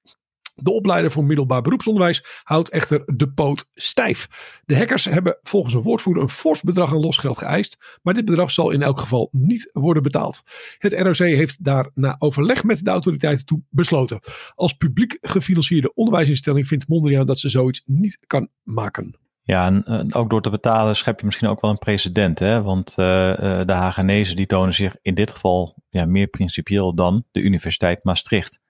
De 0.55 0.71
opleider 0.71 1.11
voor 1.11 1.25
middelbaar 1.25 1.63
beroepsonderwijs 1.63 2.25
houdt 2.43 2.71
echter 2.71 3.03
de 3.07 3.33
poot 3.33 3.69
stijf. 3.75 4.29
De 4.65 4.77
hackers 4.77 5.05
hebben 5.05 5.39
volgens 5.43 5.75
een 5.75 5.83
woordvoerder 5.83 6.23
een 6.23 6.29
fors 6.29 6.63
bedrag 6.63 6.93
aan 6.93 7.01
losgeld 7.01 7.39
geëist, 7.39 7.99
maar 8.03 8.15
dit 8.15 8.25
bedrag 8.25 8.51
zal 8.51 8.71
in 8.71 8.83
elk 8.83 8.99
geval 8.99 9.29
niet 9.33 9.71
worden 9.73 10.03
betaald. 10.03 10.43
Het 10.79 10.93
ROC 10.93 11.17
heeft 11.17 11.65
daar 11.65 11.91
na 11.95 12.17
overleg 12.19 12.65
met 12.65 12.85
de 12.85 12.91
autoriteiten 12.91 13.47
toe 13.47 13.63
besloten. 13.71 14.21
Als 14.55 14.73
publiek 14.73 15.19
gefinancierde 15.21 15.95
onderwijsinstelling 15.95 16.67
vindt 16.67 16.89
Mondriaan 16.89 17.27
dat 17.27 17.39
ze 17.39 17.49
zoiets 17.49 17.83
niet 17.87 18.19
kan 18.27 18.49
maken. 18.63 19.17
Ja, 19.45 19.67
en 19.67 19.85
uh, 19.89 20.21
ook 20.21 20.31
door 20.31 20.43
te 20.43 20.51
betalen 20.51 20.97
schep 20.97 21.21
je 21.21 21.27
misschien 21.27 21.49
ook 21.49 21.61
wel 21.61 21.71
een 21.71 21.79
precedent. 21.79 22.39
Hè? 22.39 22.63
Want 22.63 22.91
uh, 22.91 22.97
de 23.67 23.73
Hagenezen 23.73 24.37
die 24.37 24.47
tonen 24.47 24.75
zich 24.75 24.97
in 25.03 25.15
dit 25.15 25.31
geval 25.31 25.83
ja, 25.89 26.07
meer 26.07 26.27
principieel 26.27 26.95
dan 26.95 27.25
de 27.31 27.41
Universiteit 27.41 28.05
Maastricht. 28.05 28.61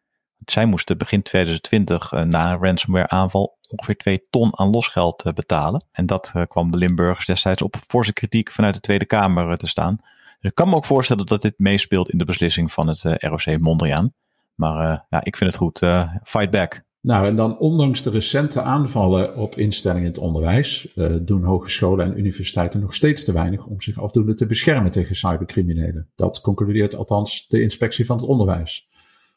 Zij 0.45 0.67
moesten 0.67 0.99
begin 0.99 1.23
2020 1.23 2.13
uh, 2.13 2.23
na 2.23 2.57
ransomware 2.57 3.09
aanval 3.09 3.59
ongeveer 3.69 3.97
2 3.97 4.27
ton 4.31 4.59
aan 4.59 4.71
losgeld 4.71 5.27
uh, 5.27 5.33
betalen. 5.33 5.85
En 5.93 6.07
dat 6.07 6.33
uh, 6.37 6.43
kwam 6.49 6.71
de 6.71 6.77
Limburgers 6.77 7.27
destijds 7.27 7.63
op 7.63 7.77
forse 7.87 8.13
kritiek 8.13 8.51
vanuit 8.51 8.75
de 8.75 8.81
Tweede 8.81 9.07
Kamer 9.07 9.57
te 9.57 9.69
staan. 9.69 9.97
Dus 10.41 10.51
ik 10.51 10.55
kan 10.55 10.69
me 10.69 10.75
ook 10.75 10.85
voorstellen 10.85 11.27
dat 11.27 11.43
dit 11.43 11.55
meespeelt 11.57 12.11
in 12.11 12.19
de 12.19 12.25
beslissing 12.25 12.73
van 12.73 12.89
het 12.89 13.03
ROC 13.03 13.59
Mondriaan. 13.59 14.13
Maar 14.55 15.07
ja, 15.11 15.25
ik 15.25 15.37
vind 15.37 15.51
het 15.51 15.59
goed. 15.59 15.79
fight 16.23 16.51
back. 16.51 16.83
Nou, 17.01 17.27
en 17.27 17.37
dan 17.37 17.59
ondanks 17.59 18.03
de 18.03 18.11
recente 18.11 18.63
aanvallen 18.63 19.37
op 19.37 19.55
instellingen 19.55 20.03
in 20.03 20.09
het 20.09 20.19
onderwijs, 20.19 20.93
doen 21.23 21.45
hogescholen 21.45 22.07
en 22.07 22.19
universiteiten 22.19 22.81
nog 22.81 22.95
steeds 22.95 23.25
te 23.25 23.33
weinig 23.33 23.67
om 23.67 23.81
zich 23.81 24.01
afdoende 24.01 24.35
te 24.35 24.47
beschermen 24.47 24.91
tegen 24.91 25.17
cybercriminelen. 25.17 26.11
Dat 26.15 26.41
concludeert 26.41 26.97
althans 26.97 27.47
de 27.49 27.63
inspectie 27.63 28.07
van 28.07 28.17
het 28.17 28.27
onderwijs. 28.27 28.87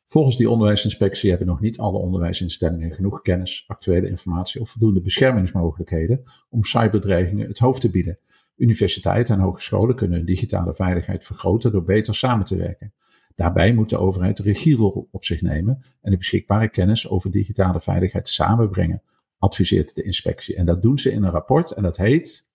Volgens 0.05 0.37
die 0.37 0.49
onderwijsinspectie 0.49 1.29
hebben 1.29 1.47
nog 1.47 1.59
niet 1.59 1.77
alle 1.77 1.97
onderwijsinstellingen 1.97 2.91
genoeg 2.91 3.21
kennis, 3.21 3.63
actuele 3.67 4.07
informatie 4.07 4.61
of 4.61 4.69
voldoende 4.69 5.01
beschermingsmogelijkheden 5.01 6.23
om 6.49 6.63
cyberdreigingen 6.63 7.47
het 7.47 7.59
hoofd 7.59 7.81
te 7.81 7.89
bieden. 7.89 8.19
Universiteiten 8.55 9.35
en 9.35 9.41
hogescholen 9.41 9.95
kunnen 9.95 10.17
hun 10.17 10.25
digitale 10.25 10.73
veiligheid 10.73 11.23
vergroten 11.23 11.71
door 11.71 11.83
beter 11.83 12.15
samen 12.15 12.45
te 12.45 12.57
werken. 12.57 12.93
Daarbij 13.35 13.73
moet 13.73 13.89
de 13.89 13.97
overheid 13.97 14.37
de 14.37 14.43
regierol 14.43 15.07
op 15.11 15.25
zich 15.25 15.41
nemen 15.41 15.85
en 16.01 16.11
de 16.11 16.17
beschikbare 16.17 16.69
kennis 16.69 17.09
over 17.09 17.31
digitale 17.31 17.81
veiligheid 17.81 18.27
samenbrengen, 18.27 19.01
adviseert 19.37 19.95
de 19.95 20.03
inspectie. 20.03 20.55
En 20.55 20.65
dat 20.65 20.81
doen 20.81 20.97
ze 20.97 21.11
in 21.11 21.23
een 21.23 21.31
rapport 21.31 21.71
en 21.71 21.83
dat 21.83 21.97
heet 21.97 22.53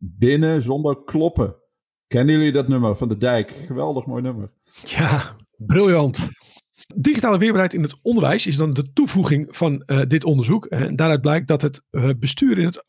Binnen 0.00 0.62
zonder 0.62 1.04
kloppen. 1.04 1.54
Kennen 2.06 2.34
jullie 2.34 2.52
dat 2.52 2.68
nummer 2.68 2.96
van 2.96 3.08
de 3.08 3.16
dijk? 3.16 3.50
Geweldig 3.50 4.06
mooi 4.06 4.22
nummer. 4.22 4.52
Ja, 4.82 5.36
briljant. 5.56 6.28
Digitale 6.94 7.38
weerbaarheid 7.38 7.74
in 7.74 7.82
het 7.82 7.98
onderwijs 8.02 8.46
is 8.46 8.56
dan 8.56 8.72
de 8.72 8.92
toevoeging 8.92 9.46
van 9.50 9.82
uh, 9.86 10.00
dit 10.06 10.24
onderzoek. 10.24 10.66
En 10.66 10.96
daaruit 10.96 11.20
blijkt 11.20 11.48
dat 11.48 11.62
het 11.62 11.84
uh, 11.90 12.10
bestuur 12.18 12.58
in 12.58 12.64
het 12.64 12.84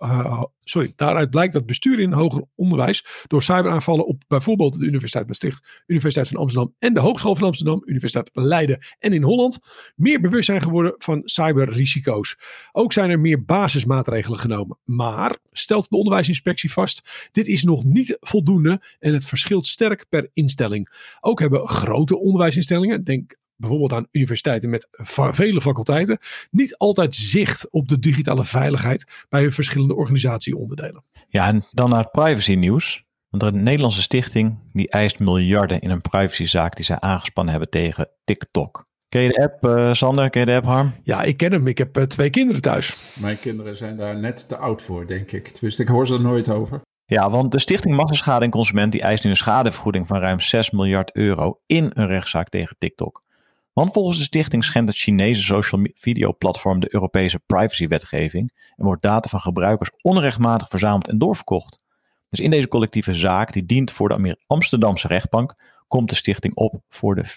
sorry, 0.69 0.93
daaruit 0.95 1.29
blijkt 1.29 1.53
dat 1.53 1.65
bestuur 1.65 1.99
in 1.99 2.11
hoger 2.11 2.43
onderwijs 2.55 3.05
door 3.27 3.43
cyberaanvallen 3.43 4.05
op 4.05 4.23
bijvoorbeeld 4.27 4.79
de 4.79 4.85
Universiteit 4.85 5.27
Maastricht, 5.27 5.83
Universiteit 5.87 6.27
van 6.27 6.39
Amsterdam 6.39 6.75
en 6.79 6.93
de 6.93 6.99
Hogeschool 6.99 7.35
van 7.35 7.47
Amsterdam, 7.47 7.81
Universiteit 7.85 8.29
Leiden 8.33 8.79
en 8.99 9.13
in 9.13 9.23
Holland 9.23 9.59
meer 9.95 10.21
bewust 10.21 10.45
zijn 10.45 10.61
geworden 10.61 10.93
van 10.97 11.21
cyberrisico's. 11.25 12.37
Ook 12.71 12.93
zijn 12.93 13.09
er 13.09 13.19
meer 13.19 13.45
basismaatregelen 13.45 14.39
genomen. 14.39 14.77
Maar 14.83 15.37
stelt 15.51 15.89
de 15.89 15.97
onderwijsinspectie 15.97 16.71
vast, 16.71 17.29
dit 17.31 17.47
is 17.47 17.63
nog 17.63 17.83
niet 17.83 18.17
voldoende 18.19 18.81
en 18.99 19.13
het 19.13 19.25
verschilt 19.25 19.67
sterk 19.67 20.05
per 20.09 20.29
instelling. 20.33 20.89
Ook 21.19 21.39
hebben 21.39 21.67
grote 21.67 22.19
onderwijsinstellingen, 22.19 23.03
denk 23.03 23.37
bijvoorbeeld 23.59 23.93
aan 23.93 24.07
universiteiten 24.11 24.69
met 24.69 24.87
vele 25.31 25.61
faculteiten, 25.61 26.17
niet 26.51 26.77
altijd 26.77 27.15
zicht 27.15 27.69
op 27.69 27.87
de 27.87 27.99
digitale 27.99 28.43
veiligheid 28.43 29.25
bij 29.29 29.41
hun 29.41 29.53
verschillende 29.53 29.95
organisatieonderdelen. 29.95 31.03
Ja, 31.27 31.47
en 31.47 31.65
dan 31.71 31.89
naar 31.89 32.03
het 32.03 32.11
privacy 32.11 32.53
nieuws. 32.53 33.07
Want 33.29 33.43
de 33.43 33.59
Nederlandse 33.59 34.01
stichting 34.01 34.57
die 34.73 34.89
eist 34.89 35.19
miljarden 35.19 35.79
in 35.79 35.89
een 35.89 36.01
privacyzaak 36.01 36.75
die 36.75 36.85
zij 36.85 36.99
aangespannen 36.99 37.51
hebben 37.51 37.71
tegen 37.71 38.09
TikTok. 38.23 38.87
Ken 39.09 39.21
je 39.21 39.29
de 39.29 39.41
app, 39.43 39.65
uh, 39.65 39.93
Sander? 39.93 40.29
Ken 40.29 40.39
je 40.39 40.47
de 40.47 40.55
app, 40.55 40.65
Harm? 40.65 40.93
Ja, 41.03 41.21
ik 41.21 41.37
ken 41.37 41.51
hem. 41.51 41.67
Ik 41.67 41.77
heb 41.77 41.97
uh, 41.97 42.03
twee 42.03 42.29
kinderen 42.29 42.61
thuis. 42.61 42.97
Mijn 43.13 43.39
kinderen 43.39 43.75
zijn 43.75 43.97
daar 43.97 44.17
net 44.17 44.47
te 44.47 44.57
oud 44.57 44.81
voor, 44.81 45.07
denk 45.07 45.31
ik. 45.31 45.47
Tenminste, 45.47 45.81
ik 45.81 45.87
hoor 45.87 46.07
ze 46.07 46.13
er 46.13 46.21
nooit 46.21 46.49
over. 46.49 46.81
Ja, 47.05 47.29
want 47.29 47.51
de 47.51 47.59
Stichting 47.59 47.95
Massaschade 47.95 48.45
en 48.45 48.51
Consument 48.51 48.91
die 48.91 49.01
eist 49.01 49.23
nu 49.23 49.29
een 49.29 49.37
schadevergoeding 49.37 50.07
van 50.07 50.19
ruim 50.19 50.39
6 50.39 50.71
miljard 50.71 51.15
euro 51.15 51.59
in 51.65 51.91
een 51.93 52.07
rechtszaak 52.07 52.49
tegen 52.49 52.75
TikTok. 52.77 53.23
Want 53.73 53.91
volgens 53.91 54.17
de 54.17 54.23
stichting 54.23 54.63
schendt 54.63 54.89
het 54.89 54.97
Chinese 54.97 55.41
social 55.41 55.87
video 55.93 56.33
platform 56.37 56.79
de 56.79 56.93
Europese 56.93 57.39
privacywetgeving 57.39 58.51
en 58.75 58.85
wordt 58.85 59.01
data 59.01 59.29
van 59.29 59.39
gebruikers 59.39 59.91
onrechtmatig 60.01 60.67
verzameld 60.69 61.07
en 61.07 61.17
doorverkocht. 61.17 61.83
Dus 62.29 62.39
in 62.39 62.49
deze 62.49 62.67
collectieve 62.67 63.13
zaak, 63.13 63.53
die 63.53 63.65
dient 63.65 63.91
voor 63.91 64.09
de 64.09 64.37
Amsterdamse 64.47 65.07
rechtbank, 65.07 65.55
komt 65.87 66.09
de 66.09 66.15
stichting 66.15 66.55
op 66.55 66.81
voor 66.89 67.15
de 67.15 67.27
4,5 67.27 67.33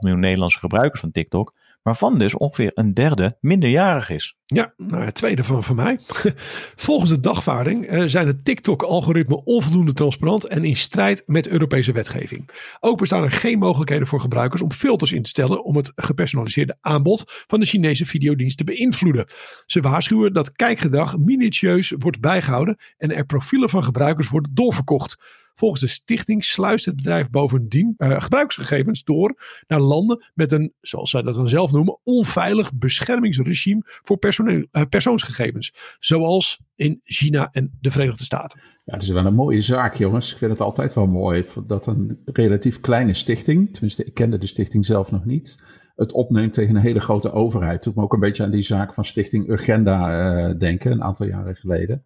miljoen 0.00 0.20
Nederlandse 0.20 0.58
gebruikers 0.58 1.00
van 1.00 1.10
TikTok, 1.10 1.54
waarvan 1.86 2.18
dus 2.18 2.36
ongeveer 2.36 2.70
een 2.74 2.94
derde 2.94 3.36
minderjarig 3.40 4.10
is. 4.10 4.34
Ja, 4.46 4.74
nou, 4.76 5.04
het 5.04 5.14
tweede 5.14 5.44
van, 5.44 5.62
van 5.62 5.76
mij. 5.76 5.98
Volgens 6.86 7.10
de 7.10 7.20
dagvaarding 7.20 7.92
uh, 7.92 8.02
zijn 8.06 8.26
de 8.26 8.42
TikTok-algoritmen 8.42 9.46
onvoldoende 9.46 9.92
transparant 9.92 10.44
en 10.44 10.64
in 10.64 10.76
strijd 10.76 11.22
met 11.26 11.48
Europese 11.48 11.92
wetgeving. 11.92 12.50
Ook 12.80 12.98
bestaan 12.98 13.22
er 13.22 13.32
geen 13.32 13.58
mogelijkheden 13.58 14.06
voor 14.06 14.20
gebruikers 14.20 14.62
om 14.62 14.72
filters 14.72 15.12
in 15.12 15.22
te 15.22 15.28
stellen 15.28 15.64
om 15.64 15.76
het 15.76 15.92
gepersonaliseerde 15.94 16.76
aanbod 16.80 17.44
van 17.46 17.60
de 17.60 17.66
Chinese 17.66 18.06
videodienst 18.06 18.58
te 18.58 18.64
beïnvloeden. 18.64 19.26
Ze 19.66 19.80
waarschuwen 19.80 20.32
dat 20.32 20.52
kijkgedrag 20.52 21.18
minutieus 21.18 21.94
wordt 21.98 22.20
bijgehouden 22.20 22.76
en 22.96 23.14
er 23.14 23.26
profielen 23.26 23.68
van 23.68 23.84
gebruikers 23.84 24.28
worden 24.28 24.54
doorverkocht. 24.54 25.44
Volgens 25.58 25.80
de 25.80 25.86
stichting 25.86 26.44
sluist 26.44 26.84
het 26.84 26.96
bedrijf 26.96 27.30
bovendien 27.30 27.94
uh, 27.98 28.20
gebruiksgegevens 28.20 29.04
door 29.04 29.62
naar 29.66 29.80
landen 29.80 30.30
met 30.34 30.52
een, 30.52 30.72
zoals 30.80 31.10
zij 31.10 31.22
dat 31.22 31.34
dan 31.34 31.48
zelf 31.48 31.72
noemen, 31.72 31.98
onveilig 32.02 32.74
beschermingsregime 32.74 33.80
voor 33.84 34.18
uh, 34.22 34.82
persoonsgegevens. 34.88 35.96
Zoals 35.98 36.60
in 36.74 37.00
China 37.02 37.48
en 37.52 37.78
de 37.80 37.90
Verenigde 37.90 38.24
Staten. 38.24 38.60
Ja, 38.84 38.92
het 38.92 39.02
is 39.02 39.08
wel 39.08 39.26
een 39.26 39.34
mooie 39.34 39.60
zaak, 39.60 39.94
jongens. 39.94 40.32
Ik 40.32 40.38
vind 40.38 40.50
het 40.50 40.60
altijd 40.60 40.94
wel 40.94 41.06
mooi 41.06 41.44
dat 41.66 41.86
een 41.86 42.20
relatief 42.24 42.80
kleine 42.80 43.14
stichting, 43.14 43.72
tenminste, 43.72 44.04
ik 44.04 44.14
kende 44.14 44.38
de 44.38 44.46
stichting 44.46 44.84
zelf 44.84 45.10
nog 45.10 45.24
niet, 45.24 45.62
het 45.94 46.12
opneemt 46.12 46.54
tegen 46.54 46.76
een 46.76 46.82
hele 46.82 47.00
grote 47.00 47.32
overheid. 47.32 47.82
Toen 47.82 47.92
me 47.96 48.02
ook 48.02 48.12
een 48.12 48.20
beetje 48.20 48.42
aan 48.42 48.50
die 48.50 48.62
zaak 48.62 48.94
van 48.94 49.04
Stichting 49.04 49.48
Urgenda 49.48 50.48
uh, 50.48 50.58
denken, 50.58 50.92
een 50.92 51.02
aantal 51.02 51.26
jaren 51.26 51.56
geleden. 51.56 52.04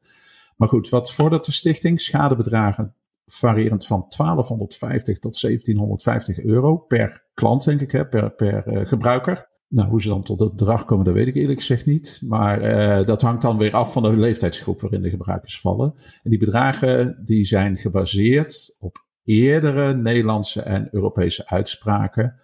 Maar 0.57 0.69
goed, 0.69 0.89
wat 0.89 1.15
vordert 1.15 1.45
de 1.45 1.53
stichting? 1.53 2.01
Schadebedragen 2.01 2.95
variërend 3.39 3.87
van 3.87 4.05
1250 4.09 5.19
tot 5.19 5.41
1750 5.41 6.41
euro 6.41 6.77
per 6.77 7.25
klant, 7.35 7.65
denk 7.65 7.81
ik, 7.81 7.91
hè, 7.91 8.07
per, 8.07 8.31
per 8.31 8.67
uh, 8.67 8.87
gebruiker. 8.87 9.49
Nou, 9.69 9.89
hoe 9.89 10.03
ze 10.03 10.09
dan 10.09 10.23
tot 10.23 10.41
het 10.41 10.57
bedrag 10.57 10.85
komen, 10.85 11.05
dat 11.05 11.15
weet 11.15 11.27
ik 11.27 11.35
eerlijk 11.35 11.59
gezegd 11.59 11.87
niet. 11.87 12.21
Maar 12.25 12.63
uh, 12.63 13.07
dat 13.07 13.23
hangt 13.23 13.43
dan 13.43 13.59
weer 13.59 13.73
af 13.73 13.93
van 13.93 14.03
de 14.03 14.17
leeftijdsgroep 14.17 14.81
waarin 14.81 15.03
de 15.03 15.11
gebruikers 15.11 15.61
vallen. 15.61 15.95
En 16.23 16.31
die 16.31 16.39
bedragen 16.39 17.23
die 17.25 17.45
zijn 17.45 17.77
gebaseerd 17.77 18.77
op 18.79 19.05
eerdere 19.25 19.95
Nederlandse 19.95 20.63
en 20.63 20.89
Europese 20.91 21.49
uitspraken, 21.49 22.41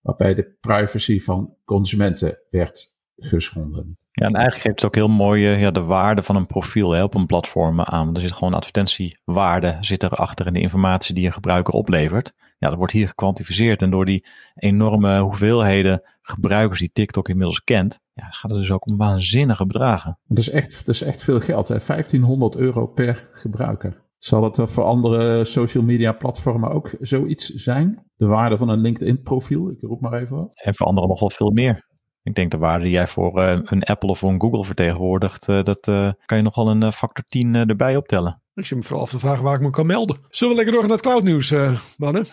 waarbij 0.00 0.34
de 0.34 0.56
privacy 0.60 1.20
van 1.20 1.54
consumenten 1.64 2.38
werd 2.50 2.96
geschonden. 3.16 3.98
Ja, 4.18 4.26
en 4.26 4.34
eigenlijk 4.34 4.64
geeft 4.64 4.80
het 4.80 4.84
ook 4.84 4.94
heel 4.94 5.08
mooi 5.08 5.48
ja, 5.48 5.70
de 5.70 5.82
waarde 5.82 6.22
van 6.22 6.36
een 6.36 6.46
profiel 6.46 6.90
hè, 6.90 7.02
op 7.02 7.14
een 7.14 7.26
platform 7.26 7.80
aan. 7.80 8.14
Er 8.14 8.20
zit 8.20 8.32
gewoon 8.32 8.54
advertentiewaarde 8.54 9.76
zit 9.80 10.02
erachter 10.02 10.46
in 10.46 10.52
de 10.52 10.60
informatie 10.60 11.14
die 11.14 11.26
een 11.26 11.32
gebruiker 11.32 11.74
oplevert. 11.74 12.32
Ja, 12.58 12.68
dat 12.68 12.78
wordt 12.78 12.92
hier 12.92 13.08
gekwantificeerd. 13.08 13.82
En 13.82 13.90
door 13.90 14.04
die 14.04 14.26
enorme 14.54 15.20
hoeveelheden 15.20 16.02
gebruikers 16.22 16.80
die 16.80 16.90
TikTok 16.92 17.28
inmiddels 17.28 17.64
kent, 17.64 18.00
ja, 18.12 18.24
gaat 18.24 18.50
het 18.50 18.60
dus 18.60 18.70
ook 18.70 18.90
om 18.90 18.96
waanzinnige 18.96 19.66
bedragen. 19.66 20.18
Dat 20.26 20.38
is 20.38 20.50
echt, 20.50 20.86
dat 20.86 20.94
is 20.94 21.02
echt 21.02 21.22
veel 21.22 21.40
geld. 21.40 21.68
Hè? 21.68 21.78
1500 21.86 22.56
euro 22.56 22.86
per 22.86 23.28
gebruiker. 23.32 24.04
Zal 24.18 24.44
het 24.44 24.60
voor 24.62 24.84
andere 24.84 25.44
social 25.44 25.84
media 25.84 26.12
platformen 26.12 26.70
ook 26.70 26.94
zoiets 27.00 27.48
zijn? 27.48 28.04
De 28.16 28.26
waarde 28.26 28.56
van 28.56 28.68
een 28.68 28.80
LinkedIn 28.80 29.22
profiel? 29.22 29.70
Ik 29.70 29.80
roep 29.80 30.00
maar 30.00 30.20
even 30.20 30.36
wat. 30.36 30.60
En 30.62 30.74
voor 30.74 30.86
anderen 30.86 31.08
nog 31.08 31.20
wel 31.20 31.30
veel 31.30 31.50
meer. 31.50 31.84
Ik 32.26 32.34
denk 32.34 32.50
de 32.50 32.58
waarde 32.58 32.84
die 32.84 32.92
jij 32.92 33.06
voor 33.06 33.38
uh, 33.38 33.58
een 33.64 33.82
Apple 33.82 34.08
of 34.08 34.18
voor 34.18 34.30
een 34.30 34.40
Google 34.40 34.64
vertegenwoordigt, 34.64 35.48
uh, 35.48 35.62
dat 35.62 35.86
uh, 35.86 36.10
kan 36.24 36.36
je 36.36 36.42
nog 36.42 36.54
wel 36.54 36.70
een 36.70 36.92
factor 36.92 37.24
10 37.28 37.54
erbij 37.54 37.96
optellen. 37.96 38.42
Ik 38.54 38.66
zit 38.66 38.78
me 38.78 38.84
vooral 38.84 39.02
af 39.02 39.10
te 39.10 39.18
vragen 39.18 39.44
waar 39.44 39.54
ik 39.54 39.60
me 39.60 39.70
kan 39.70 39.86
melden. 39.86 40.16
Zullen 40.28 40.56
we 40.56 40.62
lekker 40.62 40.74
door 40.80 40.88
naar 40.88 40.96
het 40.96 41.06
cloudnieuws, 41.06 41.54
mannen? 41.96 42.26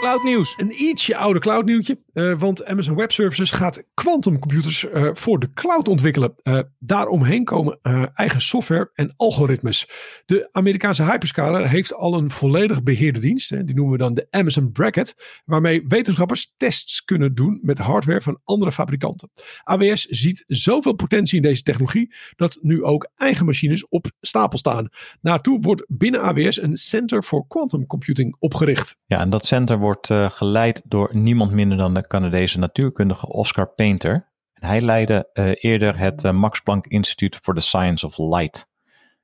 Cloudnieuws. 0.00 0.54
Een 0.56 0.82
ietsje 0.82 1.16
oude 1.16 1.38
cloudnieuwtje. 1.38 1.98
Uh, 2.12 2.38
want 2.38 2.64
Amazon 2.64 2.96
Web 2.96 3.12
Services 3.12 3.50
gaat 3.50 3.84
quantumcomputers 3.94 4.84
uh, 4.84 5.10
voor 5.12 5.38
de 5.38 5.52
cloud 5.52 5.88
ontwikkelen. 5.88 6.34
Uh, 6.42 6.58
daaromheen 6.78 7.44
komen 7.44 7.78
eigen 8.14 8.40
software 8.40 8.90
en 8.94 9.14
algoritmes. 9.16 9.88
De 10.26 10.48
Amerikaanse 10.50 11.02
hyperscaler 11.04 11.68
heeft 11.68 11.94
al 11.94 12.14
een 12.14 12.30
volledig 12.30 12.82
beheerde 12.82 13.20
dienst. 13.20 13.50
Hè, 13.50 13.64
die 13.64 13.74
noemen 13.74 13.92
we 13.92 13.98
dan 13.98 14.14
de 14.14 14.26
Amazon 14.30 14.72
Bracket. 14.72 15.40
Waarmee 15.44 15.84
wetenschappers 15.88 16.54
tests 16.56 17.04
kunnen 17.04 17.34
doen 17.34 17.58
met 17.62 17.78
hardware 17.78 18.20
van 18.20 18.40
andere 18.44 18.72
fabrikanten. 18.72 19.30
AWS 19.62 20.04
ziet 20.04 20.44
zoveel 20.46 20.94
potentie 20.94 21.36
in 21.36 21.42
deze 21.42 21.62
technologie. 21.62 22.14
dat 22.36 22.58
nu 22.60 22.84
ook 22.84 23.10
eigen 23.16 23.46
machines 23.46 23.88
op 23.88 24.10
stapel 24.20 24.58
staan. 24.58 24.88
Naartoe 25.20 25.60
wordt 25.60 25.84
binnen 25.88 26.22
AWS 26.22 26.62
een 26.62 26.76
Center 26.76 27.22
for 27.22 27.46
Quantum 27.46 27.86
Computing 27.86 28.36
opgericht. 28.38 28.96
Ja, 29.06 29.20
en 29.20 29.30
dat 29.30 29.46
center 29.46 29.78
wordt 29.78 30.10
geleid 30.28 30.82
door 30.84 31.10
niemand 31.12 31.52
minder 31.52 31.78
dan 31.78 31.94
de 31.94 32.01
Canadese 32.06 32.58
natuurkundige 32.58 33.28
Oscar 33.28 33.68
Painter. 33.68 34.30
Hij 34.52 34.80
leidde 34.80 35.30
uh, 35.34 35.50
eerder 35.54 35.98
het 35.98 36.24
uh, 36.24 36.30
Max 36.32 36.60
Planck 36.60 36.86
Instituut 36.86 37.36
for 37.36 37.54
the 37.54 37.60
Science 37.60 38.06
of 38.06 38.18
Light. 38.18 38.70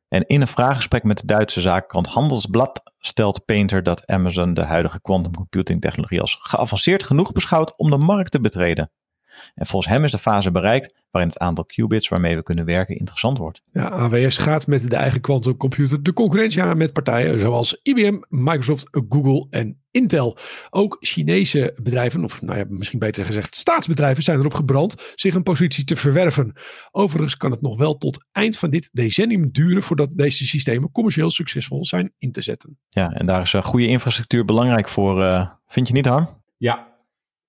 En 0.08 0.26
in 0.26 0.40
een 0.40 0.48
vraaggesprek 0.48 1.02
met 1.02 1.18
de 1.18 1.26
Duitse 1.26 1.60
zaakkrant 1.60 2.06
Handelsblad 2.06 2.82
stelt 2.98 3.44
Painter 3.44 3.82
dat 3.82 4.06
Amazon 4.06 4.54
de 4.54 4.64
huidige 4.64 5.00
quantum 5.00 5.34
computing 5.34 5.80
technologie 5.80 6.20
als 6.20 6.38
geavanceerd 6.40 7.02
genoeg 7.02 7.32
beschouwt 7.32 7.78
om 7.78 7.90
de 7.90 7.98
markt 7.98 8.30
te 8.30 8.40
betreden. 8.40 8.90
En 9.54 9.66
volgens 9.66 9.92
hem 9.92 10.04
is 10.04 10.10
de 10.10 10.18
fase 10.18 10.50
bereikt 10.50 10.94
waarin 11.10 11.30
het 11.30 11.38
aantal 11.38 11.64
qubits 11.64 12.08
waarmee 12.08 12.36
we 12.36 12.42
kunnen 12.42 12.64
werken 12.64 12.98
interessant 12.98 13.38
wordt. 13.38 13.62
Ja, 13.72 13.88
AWS 13.88 14.36
gaat 14.36 14.66
met 14.66 14.90
de 14.90 14.96
eigen 14.96 15.20
quantumcomputer 15.20 16.02
de 16.02 16.12
concurrentie 16.12 16.62
aan 16.62 16.76
met 16.76 16.92
partijen 16.92 17.40
zoals 17.40 17.80
IBM, 17.82 18.18
Microsoft, 18.28 18.88
Google 19.08 19.46
en 19.50 19.82
Intel. 19.90 20.36
Ook 20.70 20.96
Chinese 21.00 21.78
bedrijven, 21.82 22.24
of 22.24 22.42
nou 22.42 22.58
ja, 22.58 22.64
misschien 22.68 22.98
beter 22.98 23.24
gezegd 23.24 23.56
staatsbedrijven, 23.56 24.22
zijn 24.22 24.38
erop 24.38 24.54
gebrand 24.54 25.12
zich 25.14 25.34
een 25.34 25.42
positie 25.42 25.84
te 25.84 25.96
verwerven. 25.96 26.52
Overigens 26.90 27.36
kan 27.36 27.50
het 27.50 27.62
nog 27.62 27.76
wel 27.76 27.98
tot 27.98 28.24
eind 28.32 28.58
van 28.58 28.70
dit 28.70 28.90
decennium 28.92 29.50
duren 29.52 29.82
voordat 29.82 30.12
deze 30.16 30.46
systemen 30.46 30.90
commercieel 30.92 31.30
succesvol 31.30 31.84
zijn 31.84 32.12
in 32.18 32.32
te 32.32 32.42
zetten. 32.42 32.78
Ja, 32.88 33.12
en 33.12 33.26
daar 33.26 33.42
is 33.42 33.52
een 33.52 33.62
goede 33.62 33.86
infrastructuur 33.86 34.44
belangrijk 34.44 34.88
voor. 34.88 35.20
Uh, 35.20 35.48
vind 35.66 35.88
je 35.88 35.94
niet, 35.94 36.06
Harm? 36.06 36.28
Ja, 36.56 36.87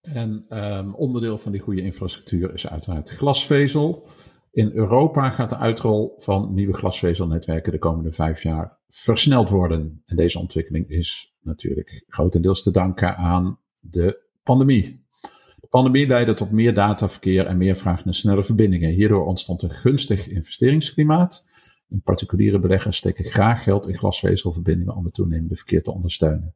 en 0.01 0.45
um, 0.49 0.95
onderdeel 0.95 1.37
van 1.37 1.51
die 1.51 1.61
goede 1.61 1.81
infrastructuur 1.81 2.53
is 2.53 2.67
uiteraard 2.67 3.09
glasvezel. 3.09 4.07
In 4.51 4.71
Europa 4.73 5.29
gaat 5.29 5.49
de 5.49 5.57
uitrol 5.57 6.13
van 6.17 6.53
nieuwe 6.53 6.73
glasvezelnetwerken 6.73 7.71
de 7.71 7.79
komende 7.79 8.11
vijf 8.11 8.43
jaar 8.43 8.77
versneld 8.87 9.49
worden. 9.49 10.01
En 10.05 10.15
deze 10.15 10.39
ontwikkeling 10.39 10.89
is 10.89 11.35
natuurlijk 11.41 12.03
grotendeels 12.07 12.63
te 12.63 12.71
danken 12.71 13.15
aan 13.15 13.59
de 13.79 14.21
pandemie. 14.43 15.07
De 15.59 15.67
pandemie 15.69 16.07
leidde 16.07 16.33
tot 16.33 16.51
meer 16.51 16.73
dataverkeer 16.73 17.45
en 17.45 17.57
meer 17.57 17.75
vraag 17.75 18.05
naar 18.05 18.13
snelle 18.13 18.43
verbindingen. 18.43 18.91
Hierdoor 18.91 19.25
ontstond 19.25 19.61
een 19.61 19.71
gunstig 19.71 20.27
investeringsklimaat. 20.27 21.47
En 21.89 22.01
particuliere 22.01 22.59
beleggers 22.59 22.97
steken 22.97 23.25
graag 23.25 23.63
geld 23.63 23.87
in 23.87 23.97
glasvezelverbindingen 23.97 24.95
om 24.95 25.05
het 25.05 25.13
toenemende 25.13 25.55
verkeer 25.55 25.83
te 25.83 25.93
ondersteunen. 25.93 26.55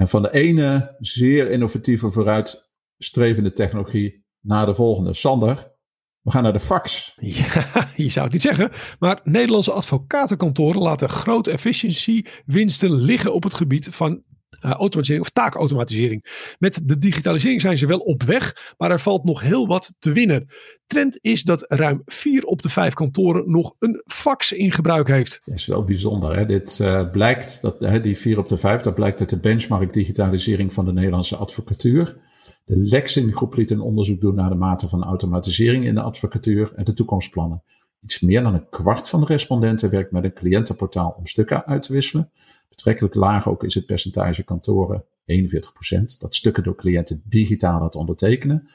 En 0.00 0.08
van 0.08 0.22
de 0.22 0.32
ene 0.32 0.96
zeer 0.98 1.50
innovatieve 1.50 2.10
vooruitstrevende 2.10 3.52
technologie 3.52 4.24
naar 4.40 4.66
de 4.66 4.74
volgende. 4.74 5.14
Sander, 5.14 5.72
we 6.20 6.30
gaan 6.30 6.42
naar 6.42 6.52
de 6.52 6.60
fax. 6.60 7.14
Ja, 7.16 7.64
je 7.96 8.08
zou 8.08 8.24
het 8.24 8.32
niet 8.32 8.42
zeggen. 8.42 8.70
Maar 8.98 9.20
Nederlandse 9.24 9.72
advocatenkantoren 9.72 10.82
laten 10.82 11.08
grote 11.08 11.50
efficiency 11.50 12.24
winsten 12.46 12.92
liggen 12.92 13.34
op 13.34 13.42
het 13.42 13.54
gebied 13.54 13.88
van 13.90 14.22
automatisering 14.60 15.26
of 15.26 15.32
taakautomatisering. 15.32 16.54
Met 16.58 16.80
de 16.84 16.98
digitalisering 16.98 17.60
zijn 17.60 17.78
ze 17.78 17.86
wel 17.86 17.98
op 17.98 18.22
weg, 18.22 18.74
maar 18.78 18.90
er 18.90 19.00
valt 19.00 19.24
nog 19.24 19.40
heel 19.40 19.66
wat 19.66 19.94
te 19.98 20.12
winnen. 20.12 20.46
Trend 20.86 21.18
is 21.20 21.42
dat 21.42 21.64
ruim 21.68 22.02
vier 22.04 22.44
op 22.44 22.62
de 22.62 22.68
vijf 22.68 22.94
kantoren 22.94 23.50
nog 23.50 23.74
een 23.78 24.02
fax 24.06 24.52
in 24.52 24.72
gebruik 24.72 25.08
heeft. 25.08 25.40
Dat 25.44 25.54
is 25.54 25.66
wel 25.66 25.84
bijzonder. 25.84 26.36
Hè? 26.36 26.46
Dit 26.46 26.78
uh, 26.82 27.10
blijkt, 27.10 27.62
dat, 27.62 28.02
die 28.02 28.18
vier 28.18 28.38
op 28.38 28.48
de 28.48 28.56
vijf, 28.56 28.80
dat 28.80 28.94
blijkt 28.94 29.20
uit 29.20 29.28
de 29.28 29.38
benchmark 29.38 29.92
digitalisering 29.92 30.72
van 30.72 30.84
de 30.84 30.92
Nederlandse 30.92 31.36
advocatuur. 31.36 32.16
De 32.64 32.76
Lexin 32.76 33.32
groep 33.32 33.54
liet 33.54 33.70
een 33.70 33.80
onderzoek 33.80 34.20
doen 34.20 34.34
naar 34.34 34.48
de 34.48 34.54
mate 34.54 34.88
van 34.88 35.04
automatisering 35.04 35.84
in 35.86 35.94
de 35.94 36.02
advocatuur 36.02 36.72
en 36.74 36.84
de 36.84 36.92
toekomstplannen. 36.92 37.62
Iets 38.00 38.20
meer 38.20 38.42
dan 38.42 38.54
een 38.54 38.68
kwart 38.68 39.08
van 39.08 39.20
de 39.20 39.26
respondenten 39.26 39.90
werkt 39.90 40.10
met 40.10 40.24
een 40.24 40.32
cliëntenportaal 40.32 41.14
om 41.18 41.26
stukken 41.26 41.66
uit 41.66 41.82
te 41.82 41.92
wisselen. 41.92 42.30
Betrekkelijk 42.68 43.14
laag 43.14 43.48
ook 43.48 43.64
is 43.64 43.74
het 43.74 43.86
percentage 43.86 44.44
kantoren, 44.44 45.04
41%, 45.24 46.18
dat 46.18 46.34
stukken 46.34 46.62
door 46.62 46.76
cliënten 46.76 47.22
digitaal 47.24 47.80
laat 47.80 47.94
ondertekenen. 47.94 48.68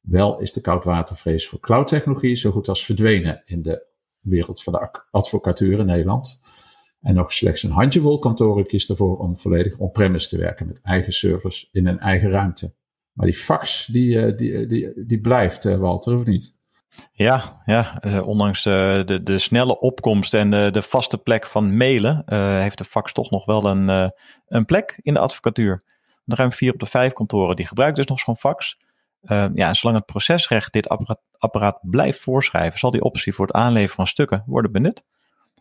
Wel 0.00 0.40
is 0.40 0.52
de 0.52 0.60
koudwatervrees 0.60 1.48
voor 1.48 1.60
cloudtechnologie 1.60 2.34
zo 2.34 2.50
goed 2.50 2.68
als 2.68 2.84
verdwenen 2.84 3.42
in 3.44 3.62
de 3.62 3.86
wereld 4.20 4.62
van 4.62 4.72
de 4.72 5.02
advocatuur 5.10 5.78
in 5.78 5.86
Nederland. 5.86 6.40
En 7.00 7.14
nog 7.14 7.32
slechts 7.32 7.62
een 7.62 7.70
handjevol 7.70 8.18
kantoren 8.18 8.66
kiest 8.66 8.90
ervoor 8.90 9.18
om 9.18 9.36
volledig 9.36 9.78
on-premise 9.78 10.28
te 10.28 10.38
werken 10.38 10.66
met 10.66 10.80
eigen 10.82 11.12
servers 11.12 11.68
in 11.72 11.86
een 11.86 11.98
eigen 11.98 12.30
ruimte. 12.30 12.74
Maar 13.12 13.26
die 13.26 13.34
fax, 13.34 13.86
die, 13.86 14.20
eh, 14.20 14.36
die, 14.36 14.66
die, 14.66 15.04
die 15.06 15.20
blijft, 15.20 15.64
eh, 15.64 15.76
Walter, 15.76 16.14
of 16.14 16.24
niet? 16.24 16.58
Ja, 17.12 17.62
ja 17.64 17.98
uh, 18.00 18.26
ondanks 18.26 18.66
uh, 18.66 18.72
de, 19.04 19.22
de 19.22 19.38
snelle 19.38 19.78
opkomst 19.78 20.34
en 20.34 20.50
de, 20.50 20.68
de 20.72 20.82
vaste 20.82 21.18
plek 21.18 21.46
van 21.46 21.76
mailen, 21.76 22.22
uh, 22.26 22.58
heeft 22.60 22.78
de 22.78 22.84
fax 22.84 23.12
toch 23.12 23.30
nog 23.30 23.44
wel 23.44 23.64
een, 23.64 24.12
een 24.46 24.64
plek 24.64 24.98
in 25.02 25.14
de 25.14 25.20
advocatuur. 25.20 25.82
Ruim 26.24 26.52
vier 26.52 26.72
op 26.72 26.78
de 26.78 26.86
vijf 26.86 27.12
kantoren 27.12 27.56
die 27.56 27.66
gebruiken 27.66 27.98
dus 27.98 28.10
nog 28.10 28.20
zo'n 28.20 28.36
fax. 28.36 28.78
ja, 29.54 29.74
zolang 29.74 29.98
het 29.98 30.06
procesrecht 30.06 30.72
dit 30.72 30.88
apparaat, 30.88 31.20
apparaat 31.38 31.78
blijft 31.82 32.20
voorschrijven, 32.20 32.78
zal 32.78 32.90
die 32.90 33.02
optie 33.02 33.34
voor 33.34 33.46
het 33.46 33.54
aanleveren 33.54 33.94
van 33.94 34.06
stukken 34.06 34.42
worden 34.46 34.72
benut. 34.72 35.04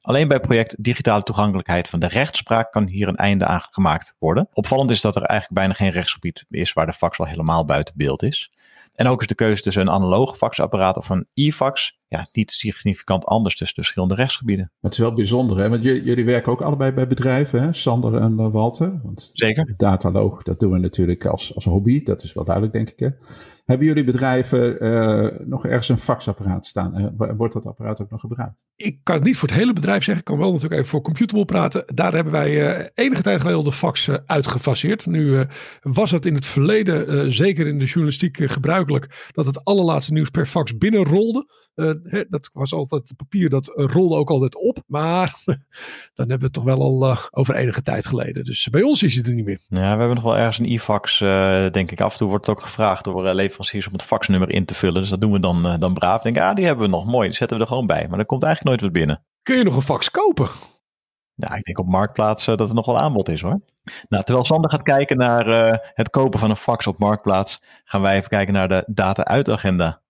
Alleen 0.01 0.27
bij 0.27 0.39
project 0.39 0.83
digitale 0.83 1.23
toegankelijkheid 1.23 1.89
van 1.89 1.99
de 1.99 2.07
rechtspraak 2.07 2.71
kan 2.71 2.87
hier 2.87 3.07
een 3.07 3.15
einde 3.15 3.45
aan 3.45 3.61
gemaakt 3.69 4.15
worden. 4.19 4.47
Opvallend 4.53 4.91
is 4.91 5.01
dat 5.01 5.15
er 5.15 5.23
eigenlijk 5.23 5.59
bijna 5.59 5.73
geen 5.73 5.91
rechtsgebied 5.91 6.45
is 6.49 6.73
waar 6.73 6.85
de 6.85 6.93
fax 6.93 7.19
al 7.19 7.25
helemaal 7.25 7.65
buiten 7.65 7.93
beeld 7.97 8.23
is. 8.23 8.51
En 8.99 9.07
ook 9.07 9.21
is 9.21 9.27
de 9.27 9.35
keuze 9.35 9.61
tussen 9.61 9.81
een 9.81 9.93
analoog 9.93 10.37
faxapparaat 10.37 10.97
of 10.97 11.09
een 11.09 11.27
e-fax 11.33 11.98
ja, 12.09 12.29
niet 12.31 12.51
significant 12.51 13.25
anders 13.25 13.55
tussen 13.55 13.75
de 13.75 13.81
verschillende 13.81 14.15
rechtsgebieden. 14.15 14.71
Het 14.81 14.91
is 14.91 14.97
wel 14.97 15.13
bijzonder, 15.13 15.57
hè? 15.57 15.69
want 15.69 15.83
jullie 15.83 16.25
werken 16.25 16.51
ook 16.51 16.61
allebei 16.61 16.91
bij 16.91 17.07
bedrijven, 17.07 17.61
hè? 17.61 17.73
Sander 17.73 18.15
en 18.15 18.39
uh, 18.39 18.51
Walter. 18.51 18.99
Want 19.03 19.31
Zeker. 19.33 19.73
Dataloog, 19.77 20.43
dat 20.43 20.59
doen 20.59 20.71
we 20.71 20.79
natuurlijk 20.79 21.25
als, 21.25 21.55
als 21.55 21.65
hobby, 21.65 22.03
dat 22.03 22.23
is 22.23 22.33
wel 22.33 22.43
duidelijk, 22.43 22.73
denk 22.73 22.89
ik. 22.89 22.99
Hè? 22.99 23.09
Hebben 23.69 23.87
jullie 23.87 24.03
bedrijven 24.03 24.83
uh, 24.83 25.47
nog 25.47 25.65
ergens 25.65 25.89
een 25.89 25.97
faxapparaat 25.97 26.65
staan? 26.65 27.13
Uh, 27.19 27.31
wordt 27.37 27.53
dat 27.53 27.65
apparaat 27.65 28.01
ook 28.01 28.09
nog 28.09 28.19
gebruikt? 28.19 28.65
Ik 28.75 28.99
kan 29.03 29.15
het 29.15 29.23
niet 29.23 29.37
voor 29.37 29.47
het 29.47 29.57
hele 29.57 29.73
bedrijf 29.73 30.03
zeggen. 30.03 30.23
Ik 30.23 30.29
kan 30.29 30.37
wel 30.37 30.51
natuurlijk 30.51 30.73
even 30.73 30.87
voor 30.87 31.01
Computable 31.01 31.45
praten. 31.45 31.83
Daar 31.85 32.13
hebben 32.13 32.33
wij 32.33 32.79
uh, 32.79 32.85
enige 32.93 33.21
tijd 33.21 33.37
geleden 33.37 33.57
al 33.57 33.63
de 33.63 33.71
fax 33.71 34.09
uitgefaseerd. 34.25 35.05
Nu 35.05 35.45
was 35.81 36.11
het 36.11 36.25
in 36.25 36.35
het 36.35 36.45
verleden, 36.45 37.31
zeker 37.33 37.67
in 37.67 37.79
de 37.79 37.85
journalistiek, 37.85 38.51
gebruikelijk 38.51 39.29
dat 39.31 39.45
het 39.45 39.63
allerlaatste 39.63 40.13
nieuws 40.13 40.29
per 40.29 40.45
fax 40.45 40.77
binnenrolde. 40.77 41.45
Uh, 41.75 42.23
dat 42.29 42.49
was 42.53 42.73
altijd 42.73 43.07
het 43.07 43.17
papier, 43.17 43.49
dat 43.49 43.71
rolde 43.75 44.15
ook 44.15 44.29
altijd 44.29 44.55
op. 44.55 44.83
Maar 44.87 45.35
dan 46.15 46.29
hebben 46.29 46.39
we 46.39 46.43
het 46.43 46.53
toch 46.53 46.63
wel 46.63 46.81
al 46.81 47.11
uh, 47.11 47.25
over 47.31 47.55
enige 47.55 47.81
tijd 47.81 48.07
geleden. 48.07 48.43
Dus 48.43 48.67
bij 48.69 48.81
ons 48.81 49.03
is 49.03 49.15
het 49.15 49.27
er 49.27 49.33
niet 49.33 49.45
meer. 49.45 49.59
Ja, 49.67 49.81
we 49.93 49.99
hebben 49.99 50.15
nog 50.15 50.23
wel 50.23 50.37
ergens 50.37 50.59
een 50.59 50.73
e-fax, 50.73 51.17
denk 51.71 51.91
ik. 51.91 52.01
Af 52.01 52.11
en 52.11 52.17
toe 52.17 52.29
wordt 52.29 52.45
het 52.45 52.55
ook 52.55 52.61
gevraagd 52.61 53.03
door 53.03 53.33
leveranciers 53.33 53.87
om 53.87 53.93
het 53.93 54.03
faxnummer 54.03 54.49
in 54.49 54.65
te 54.65 54.73
vullen. 54.73 55.01
Dus 55.01 55.09
dat 55.09 55.21
doen 55.21 55.31
we 55.31 55.39
dan, 55.39 55.79
dan 55.79 55.93
braaf. 55.93 56.21
Denk, 56.21 56.37
ah, 56.37 56.55
die 56.55 56.65
hebben 56.65 56.85
we 56.85 56.91
nog. 56.91 57.05
Mooi, 57.05 57.27
die 57.27 57.37
zetten 57.37 57.57
we 57.57 57.63
er 57.63 57.69
gewoon 57.69 57.87
bij. 57.87 58.07
Maar 58.09 58.19
er 58.19 58.25
komt 58.25 58.43
eigenlijk 58.43 58.75
nooit 58.75 58.93
wat 58.93 59.01
binnen. 59.01 59.23
Kun 59.43 59.57
je 59.57 59.63
nog 59.63 59.75
een 59.75 59.81
fax 59.81 60.11
kopen? 60.11 60.49
Ja, 61.33 61.55
ik 61.55 61.63
denk 61.63 61.79
op 61.79 61.87
Marktplaats 61.87 62.45
dat 62.45 62.69
er 62.69 62.75
nog 62.75 62.85
wel 62.85 62.99
aanbod 62.99 63.29
is 63.29 63.41
hoor. 63.41 63.61
Nou, 64.09 64.23
terwijl 64.23 64.45
Sander 64.45 64.69
gaat 64.69 64.83
kijken 64.83 65.17
naar 65.17 65.79
het 65.93 66.09
kopen 66.09 66.39
van 66.39 66.49
een 66.49 66.55
fax 66.55 66.87
op 66.87 66.99
Marktplaats, 66.99 67.61
gaan 67.83 68.01
wij 68.01 68.15
even 68.15 68.29
kijken 68.29 68.53
naar 68.53 68.67
de 68.67 68.83
data-uitagenda 68.87 70.01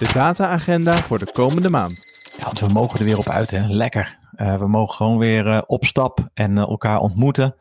de 0.00 0.12
data-agenda 0.14 0.92
voor 0.92 1.18
de 1.18 1.32
komende 1.32 1.70
maand. 1.70 2.06
Ja, 2.38 2.44
want 2.44 2.60
we 2.60 2.68
mogen 2.68 2.98
er 2.98 3.04
weer 3.04 3.18
op 3.18 3.28
uit, 3.28 3.50
hè? 3.50 3.66
Lekker. 3.66 4.18
Uh, 4.36 4.58
we 4.58 4.68
mogen 4.68 4.94
gewoon 4.94 5.18
weer 5.18 5.46
uh, 5.46 5.60
op 5.66 5.84
stap 5.84 6.28
en 6.34 6.56
uh, 6.56 6.58
elkaar 6.58 6.98
ontmoeten. 6.98 7.54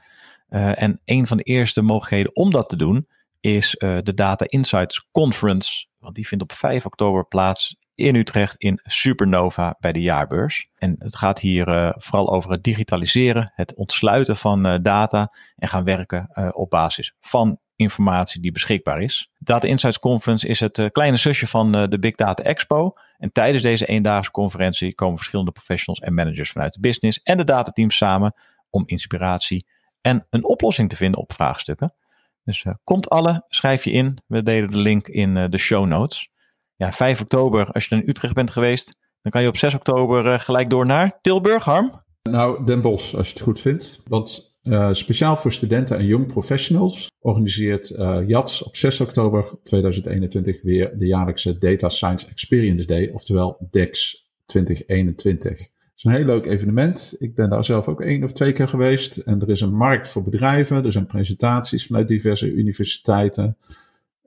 en 0.49 1.01
een 1.05 1.27
van 1.27 1.37
de 1.37 1.43
eerste 1.43 1.81
mogelijkheden 1.81 2.35
om 2.35 2.51
dat 2.51 2.69
te 2.69 2.75
doen 2.75 3.07
is 3.39 3.75
de 3.79 4.13
Data 4.13 4.45
Insights 4.47 5.07
Conference. 5.11 5.87
Want 5.97 6.15
die 6.15 6.27
vindt 6.27 6.43
op 6.43 6.51
5 6.51 6.85
oktober 6.85 7.27
plaats 7.27 7.77
in 7.95 8.15
Utrecht 8.15 8.55
in 8.57 8.79
Supernova 8.83 9.75
bij 9.79 9.91
de 9.91 10.01
jaarbeurs. 10.01 10.69
En 10.75 10.95
het 10.97 11.15
gaat 11.15 11.39
hier 11.39 11.93
vooral 11.97 12.33
over 12.33 12.51
het 12.51 12.63
digitaliseren, 12.63 13.51
het 13.55 13.75
ontsluiten 13.75 14.37
van 14.37 14.81
data 14.81 15.33
en 15.55 15.67
gaan 15.67 15.83
werken 15.83 16.53
op 16.55 16.69
basis 16.69 17.15
van 17.19 17.59
informatie 17.79 18.41
die 18.41 18.51
beschikbaar 18.51 19.01
is. 19.01 19.29
Data 19.37 19.67
Insights 19.67 19.99
Conference 19.99 20.47
is 20.47 20.59
het 20.59 20.77
uh, 20.77 20.85
kleine 20.91 21.17
zusje 21.17 21.47
van 21.47 21.77
uh, 21.77 21.87
de 21.87 21.99
Big 21.99 22.15
Data 22.15 22.43
Expo. 22.43 22.93
En 23.17 23.31
tijdens 23.31 23.63
deze 23.63 23.85
eendaagse 23.85 24.31
conferentie 24.31 24.93
komen 24.95 25.17
verschillende 25.17 25.51
professionals 25.51 25.99
en 25.99 26.13
managers 26.13 26.51
vanuit 26.51 26.73
de 26.73 26.79
business 26.79 27.21
en 27.23 27.37
de 27.37 27.43
datateams 27.43 27.97
samen 27.97 28.33
om 28.69 28.83
inspiratie 28.85 29.65
en 30.01 30.27
een 30.29 30.45
oplossing 30.45 30.89
te 30.89 30.95
vinden 30.95 31.19
op 31.19 31.33
vraagstukken. 31.33 31.93
Dus 32.43 32.63
uh, 32.63 32.73
komt 32.83 33.09
alle, 33.09 33.45
schrijf 33.47 33.83
je 33.83 33.91
in. 33.91 34.17
We 34.25 34.43
delen 34.43 34.71
de 34.71 34.77
link 34.77 35.07
in 35.07 35.33
de 35.49 35.57
show 35.57 35.85
notes. 35.85 36.29
Ja, 36.75 36.91
5 36.91 37.21
oktober, 37.21 37.71
als 37.71 37.85
je 37.85 37.95
in 37.95 38.09
Utrecht 38.09 38.33
bent 38.33 38.51
geweest, 38.51 38.97
dan 39.21 39.31
kan 39.31 39.41
je 39.41 39.47
op 39.47 39.57
6 39.57 39.73
oktober 39.73 40.39
gelijk 40.39 40.69
door 40.69 40.85
naar 40.85 41.17
Tilburg, 41.21 41.63
Harm. 41.63 42.03
Nou, 42.23 42.65
Den 42.65 42.81
Bosch, 42.81 43.15
als 43.15 43.27
je 43.27 43.33
het 43.33 43.41
goed 43.41 43.59
vindt. 43.59 43.99
Want 44.07 44.48
uh, 44.63 44.93
speciaal 44.93 45.35
voor 45.35 45.51
studenten 45.51 45.97
en 45.97 46.05
young 46.05 46.27
professionals 46.27 47.11
organiseert 47.19 47.89
uh, 47.89 48.19
JATS 48.27 48.63
op 48.63 48.75
6 48.75 48.99
oktober 48.99 49.57
2021 49.63 50.61
weer 50.61 50.97
de 50.97 51.07
jaarlijkse 51.07 51.57
Data 51.57 51.89
Science 51.89 52.27
Experience 52.27 52.85
Day, 52.85 53.09
oftewel 53.13 53.67
DEX 53.69 54.25
2021. 54.45 55.59
Het 55.59 55.69
is 55.95 56.03
een 56.03 56.11
heel 56.11 56.25
leuk 56.25 56.45
evenement. 56.45 57.15
Ik 57.17 57.35
ben 57.35 57.49
daar 57.49 57.65
zelf 57.65 57.87
ook 57.87 58.01
één 58.01 58.23
of 58.23 58.31
twee 58.31 58.51
keer 58.51 58.67
geweest. 58.67 59.17
En 59.17 59.41
er 59.41 59.49
is 59.49 59.61
een 59.61 59.75
markt 59.75 60.07
voor 60.07 60.23
bedrijven. 60.23 60.85
Er 60.85 60.91
zijn 60.91 61.05
presentaties 61.05 61.85
vanuit 61.85 62.07
diverse 62.07 62.51
universiteiten. 62.51 63.57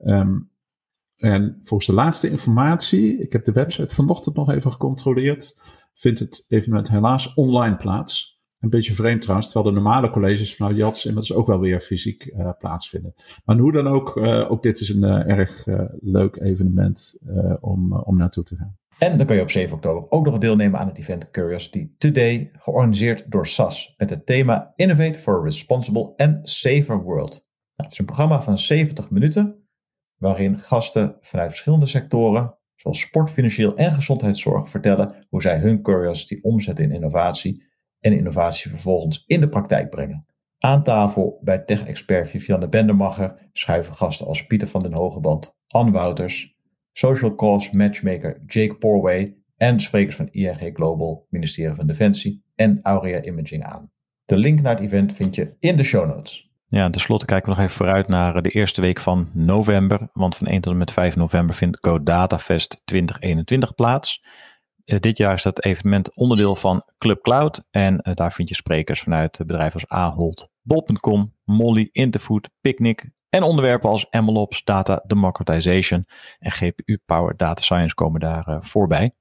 Um, 0.05 0.51
en 1.15 1.57
volgens 1.61 1.89
de 1.89 1.95
laatste 1.95 2.29
informatie, 2.29 3.17
ik 3.17 3.31
heb 3.31 3.45
de 3.45 3.51
website 3.51 3.95
vanochtend 3.95 4.35
nog 4.35 4.49
even 4.49 4.71
gecontroleerd, 4.71 5.57
vindt 5.93 6.19
het 6.19 6.45
evenement 6.47 6.89
helaas 6.89 7.33
online 7.33 7.75
plaats. 7.75 8.32
Een 8.63 8.69
beetje 8.69 8.93
vreemd 8.93 9.21
trouwens, 9.21 9.51
terwijl 9.51 9.73
de 9.73 9.81
normale 9.81 10.09
colleges 10.09 10.55
vanuit 10.55 10.77
JATS 10.77 11.05
inmiddels 11.05 11.33
ook 11.33 11.47
wel 11.47 11.59
weer 11.59 11.79
fysiek 11.79 12.25
uh, 12.25 12.49
plaatsvinden. 12.59 13.13
Maar 13.45 13.57
hoe 13.57 13.71
dan 13.71 13.87
ook, 13.87 14.17
uh, 14.17 14.51
ook 14.51 14.63
dit 14.63 14.79
is 14.79 14.89
een 14.89 15.03
uh, 15.03 15.29
erg 15.29 15.65
leuk 15.99 16.35
evenement 16.35 17.17
om, 17.59 17.93
om 17.93 18.17
naartoe 18.17 18.43
te 18.43 18.55
gaan. 18.55 18.77
En 18.97 19.17
dan 19.17 19.25
kan 19.25 19.35
je 19.35 19.41
op 19.41 19.51
7 19.51 19.75
oktober 19.75 20.11
ook 20.11 20.25
nog 20.25 20.37
deelnemen 20.37 20.79
aan 20.79 20.87
het 20.87 20.97
event 20.97 21.29
Curiosity 21.31 21.89
Today, 21.97 22.49
georganiseerd 22.53 23.31
door 23.31 23.47
SAS, 23.47 23.93
met 23.97 24.09
het 24.09 24.25
thema 24.25 24.73
Innovate 24.75 25.19
for 25.19 25.39
a 25.39 25.43
Responsible 25.43 26.13
and 26.15 26.49
Safer 26.49 27.01
World. 27.01 27.31
Nou, 27.31 27.43
het 27.75 27.91
is 27.91 27.99
een 27.99 28.05
programma 28.05 28.41
van 28.41 28.57
70 28.57 29.09
minuten, 29.09 29.67
waarin 30.17 30.57
gasten 30.57 31.17
vanuit 31.21 31.49
verschillende 31.49 31.85
sectoren, 31.85 32.57
zoals 32.75 32.99
sport, 32.99 33.29
financieel 33.29 33.75
en 33.75 33.91
gezondheidszorg, 33.91 34.69
vertellen 34.69 35.25
hoe 35.29 35.41
zij 35.41 35.59
hun 35.59 35.81
curiosity 35.81 36.39
omzetten 36.41 36.85
in 36.85 36.91
innovatie 36.91 37.71
en 38.03 38.13
innovatie 38.13 38.69
vervolgens 38.69 39.23
in 39.27 39.39
de 39.39 39.49
praktijk 39.49 39.89
brengen. 39.89 40.25
Aan 40.59 40.83
tafel 40.83 41.39
bij 41.41 41.59
tech-expert 41.59 42.29
Vivianne 42.29 42.69
Bendermacher 42.69 43.49
schuiven 43.53 43.93
gasten 43.93 44.27
als 44.27 44.45
Pieter 44.45 44.67
van 44.67 44.81
den 44.81 44.93
Hogeband, 44.93 45.57
Anne 45.67 45.91
Wouters, 45.91 46.55
social 46.91 47.35
cause 47.35 47.77
matchmaker 47.77 48.41
Jake 48.45 48.75
Porway 48.75 49.35
en 49.57 49.79
sprekers 49.79 50.15
van 50.15 50.29
ING 50.31 50.69
Global, 50.73 51.25
ministerie 51.29 51.75
van 51.75 51.87
Defensie 51.87 52.43
en 52.55 52.79
Aurea 52.81 53.23
Imaging 53.23 53.63
aan. 53.63 53.91
De 54.25 54.37
link 54.37 54.61
naar 54.61 54.75
het 54.75 54.83
event 54.83 55.13
vind 55.13 55.35
je 55.35 55.55
in 55.59 55.75
de 55.75 55.83
show 55.83 56.07
notes. 56.07 56.51
Ja, 56.67 56.89
tenslotte 56.89 57.25
kijken 57.25 57.49
we 57.49 57.55
nog 57.55 57.65
even 57.65 57.77
vooruit 57.77 58.07
naar 58.07 58.41
de 58.41 58.49
eerste 58.49 58.81
week 58.81 58.99
van 58.99 59.29
november. 59.33 60.09
Want 60.13 60.37
van 60.37 60.47
1 60.47 60.61
tot 60.61 60.71
en 60.71 60.77
met 60.77 60.91
5 60.91 61.15
november 61.15 61.55
vindt 61.55 61.79
Code 61.79 62.37
Fest 62.39 62.81
2021 62.85 63.75
plaats. 63.75 64.23
Uh, 64.85 64.99
dit 64.99 65.17
jaar 65.17 65.33
is 65.33 65.43
dat 65.43 65.63
evenement 65.63 66.15
onderdeel 66.15 66.55
van 66.55 66.85
Club 66.97 67.21
Cloud. 67.21 67.63
En 67.71 67.99
uh, 68.03 68.13
daar 68.13 68.33
vind 68.33 68.49
je 68.49 68.55
sprekers 68.55 69.01
vanuit 69.01 69.37
bedrijven 69.37 69.73
als 69.73 69.89
Ahold, 69.89 70.49
Bol.com, 70.61 71.33
Molly, 71.43 71.89
Interfood, 71.91 72.49
Picnic. 72.61 73.09
En 73.29 73.43
onderwerpen 73.43 73.89
als 73.89 74.07
MLOps, 74.11 74.63
Data 74.63 75.03
Democratization 75.07 76.05
en 76.39 76.51
GPU 76.51 76.97
Power 77.05 77.37
Data 77.37 77.61
Science 77.61 77.95
komen 77.95 78.19
daar 78.19 78.57
voorbij. 78.61 79.15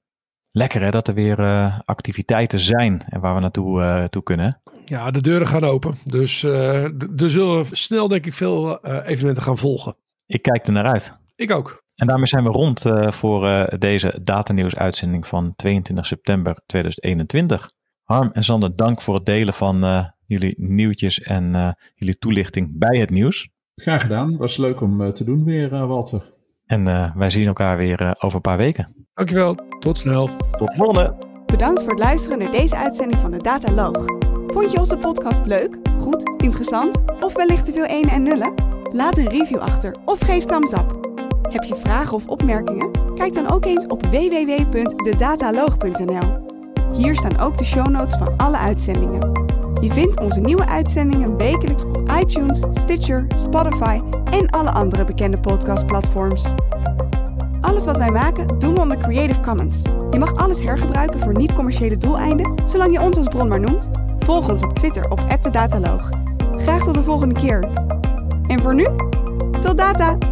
Lekker 0.50 0.82
hè, 0.82 0.90
dat 0.90 1.08
er 1.08 1.14
weer 1.14 1.40
activiteiten 1.84 2.58
zijn 2.58 3.02
en 3.08 3.20
waar 3.20 3.34
we 3.34 3.40
naartoe 3.40 4.06
toe 4.10 4.22
kunnen. 4.22 4.60
Ja, 4.84 5.10
de 5.10 5.20
deuren 5.20 5.46
gaan 5.46 5.64
open. 5.64 5.98
Dus 6.04 6.42
er 6.42 6.92
zullen 7.16 7.66
snel 7.70 8.08
denk 8.08 8.26
ik 8.26 8.34
veel 8.34 8.84
evenementen 8.84 9.42
gaan 9.42 9.58
volgen. 9.58 9.96
Ik 10.26 10.42
kijk 10.42 10.66
er 10.66 10.72
naar 10.72 10.86
uit. 10.86 11.18
Ik 11.36 11.50
ook. 11.50 11.82
En 12.02 12.08
daarmee 12.08 12.26
zijn 12.26 12.44
we 12.44 12.50
rond 12.50 12.86
uh, 12.86 13.10
voor 13.10 13.44
uh, 13.44 13.64
deze 13.78 14.20
datanieuws 14.22 14.76
uitzending 14.76 15.26
van 15.26 15.52
22 15.56 16.06
september 16.06 16.60
2021. 16.66 17.70
Harm 18.02 18.30
en 18.32 18.44
Sander, 18.44 18.76
dank 18.76 19.02
voor 19.02 19.14
het 19.14 19.26
delen 19.26 19.54
van 19.54 19.84
uh, 19.84 20.04
jullie 20.26 20.54
nieuwtjes 20.58 21.20
en 21.20 21.76
jullie 21.94 22.18
toelichting 22.18 22.78
bij 22.78 22.98
het 22.98 23.10
nieuws. 23.10 23.48
Graag 23.74 24.02
gedaan. 24.02 24.36
Was 24.36 24.56
leuk 24.56 24.80
om 24.80 25.12
te 25.12 25.24
doen 25.24 25.44
weer, 25.44 25.86
Walter. 25.86 26.32
En 26.66 26.84
wij 27.18 27.30
zien 27.30 27.46
elkaar 27.46 27.76
weer 27.76 28.14
over 28.18 28.34
een 28.34 28.40
paar 28.40 28.56
weken. 28.56 29.06
Dankjewel. 29.14 29.54
Tot 29.78 29.98
snel. 29.98 30.30
Tot 30.36 30.68
de 30.68 30.74
volgende. 30.74 31.16
Bedankt 31.46 31.82
voor 31.82 31.90
het 31.90 32.00
luisteren 32.00 32.38
naar 32.38 32.52
deze 32.52 32.76
uitzending 32.76 33.20
van 33.20 33.30
de 33.30 33.38
Dataloog. 33.38 34.04
Vond 34.46 34.72
je 34.72 34.78
onze 34.78 34.96
podcast 34.96 35.46
leuk, 35.46 35.76
goed, 35.98 36.42
interessant 36.42 37.02
of 37.20 37.34
wellicht 37.36 37.64
te 37.64 37.72
veel 37.72 37.86
ene 37.86 38.10
en 38.10 38.22
nullen? 38.22 38.54
Laat 38.92 39.16
een 39.16 39.28
review 39.28 39.58
achter 39.58 39.94
of 40.04 40.20
geef 40.20 40.44
thumbs 40.44 40.72
up. 40.72 41.11
Heb 41.52 41.64
je 41.64 41.76
vragen 41.76 42.14
of 42.14 42.26
opmerkingen? 42.26 42.90
Kijk 43.14 43.34
dan 43.34 43.50
ook 43.50 43.64
eens 43.64 43.86
op 43.86 44.06
www.dedataloog.nl. 44.06 46.50
Hier 46.92 47.16
staan 47.16 47.38
ook 47.38 47.58
de 47.58 47.64
show 47.64 47.88
notes 47.88 48.16
van 48.16 48.36
alle 48.36 48.56
uitzendingen. 48.56 49.30
Je 49.80 49.90
vindt 49.90 50.20
onze 50.20 50.40
nieuwe 50.40 50.66
uitzendingen 50.66 51.36
wekelijks 51.36 51.84
op 51.84 52.10
iTunes, 52.20 52.62
Stitcher, 52.70 53.26
Spotify 53.34 54.00
en 54.24 54.50
alle 54.50 54.70
andere 54.70 55.04
bekende 55.04 55.40
podcastplatforms. 55.40 56.44
Alles 57.60 57.84
wat 57.84 57.98
wij 57.98 58.10
maken 58.10 58.58
doen 58.58 58.74
we 58.74 58.80
onder 58.80 58.98
Creative 58.98 59.40
Commons. 59.40 59.82
Je 60.10 60.18
mag 60.18 60.34
alles 60.34 60.60
hergebruiken 60.60 61.20
voor 61.20 61.36
niet-commerciële 61.36 61.98
doeleinden, 61.98 62.54
zolang 62.64 62.92
je 62.92 63.00
ons 63.00 63.16
als 63.16 63.28
bron 63.28 63.48
maar 63.48 63.60
noemt. 63.60 63.90
Volg 64.18 64.50
ons 64.50 64.62
op 64.62 64.74
Twitter 64.74 65.10
op 65.10 65.20
@dedataloog. 65.42 66.10
Graag 66.56 66.84
tot 66.84 66.94
de 66.94 67.02
volgende 67.02 67.34
keer. 67.34 67.68
En 68.46 68.60
voor 68.60 68.74
nu, 68.74 68.86
tot 69.60 69.76
data! 69.76 70.31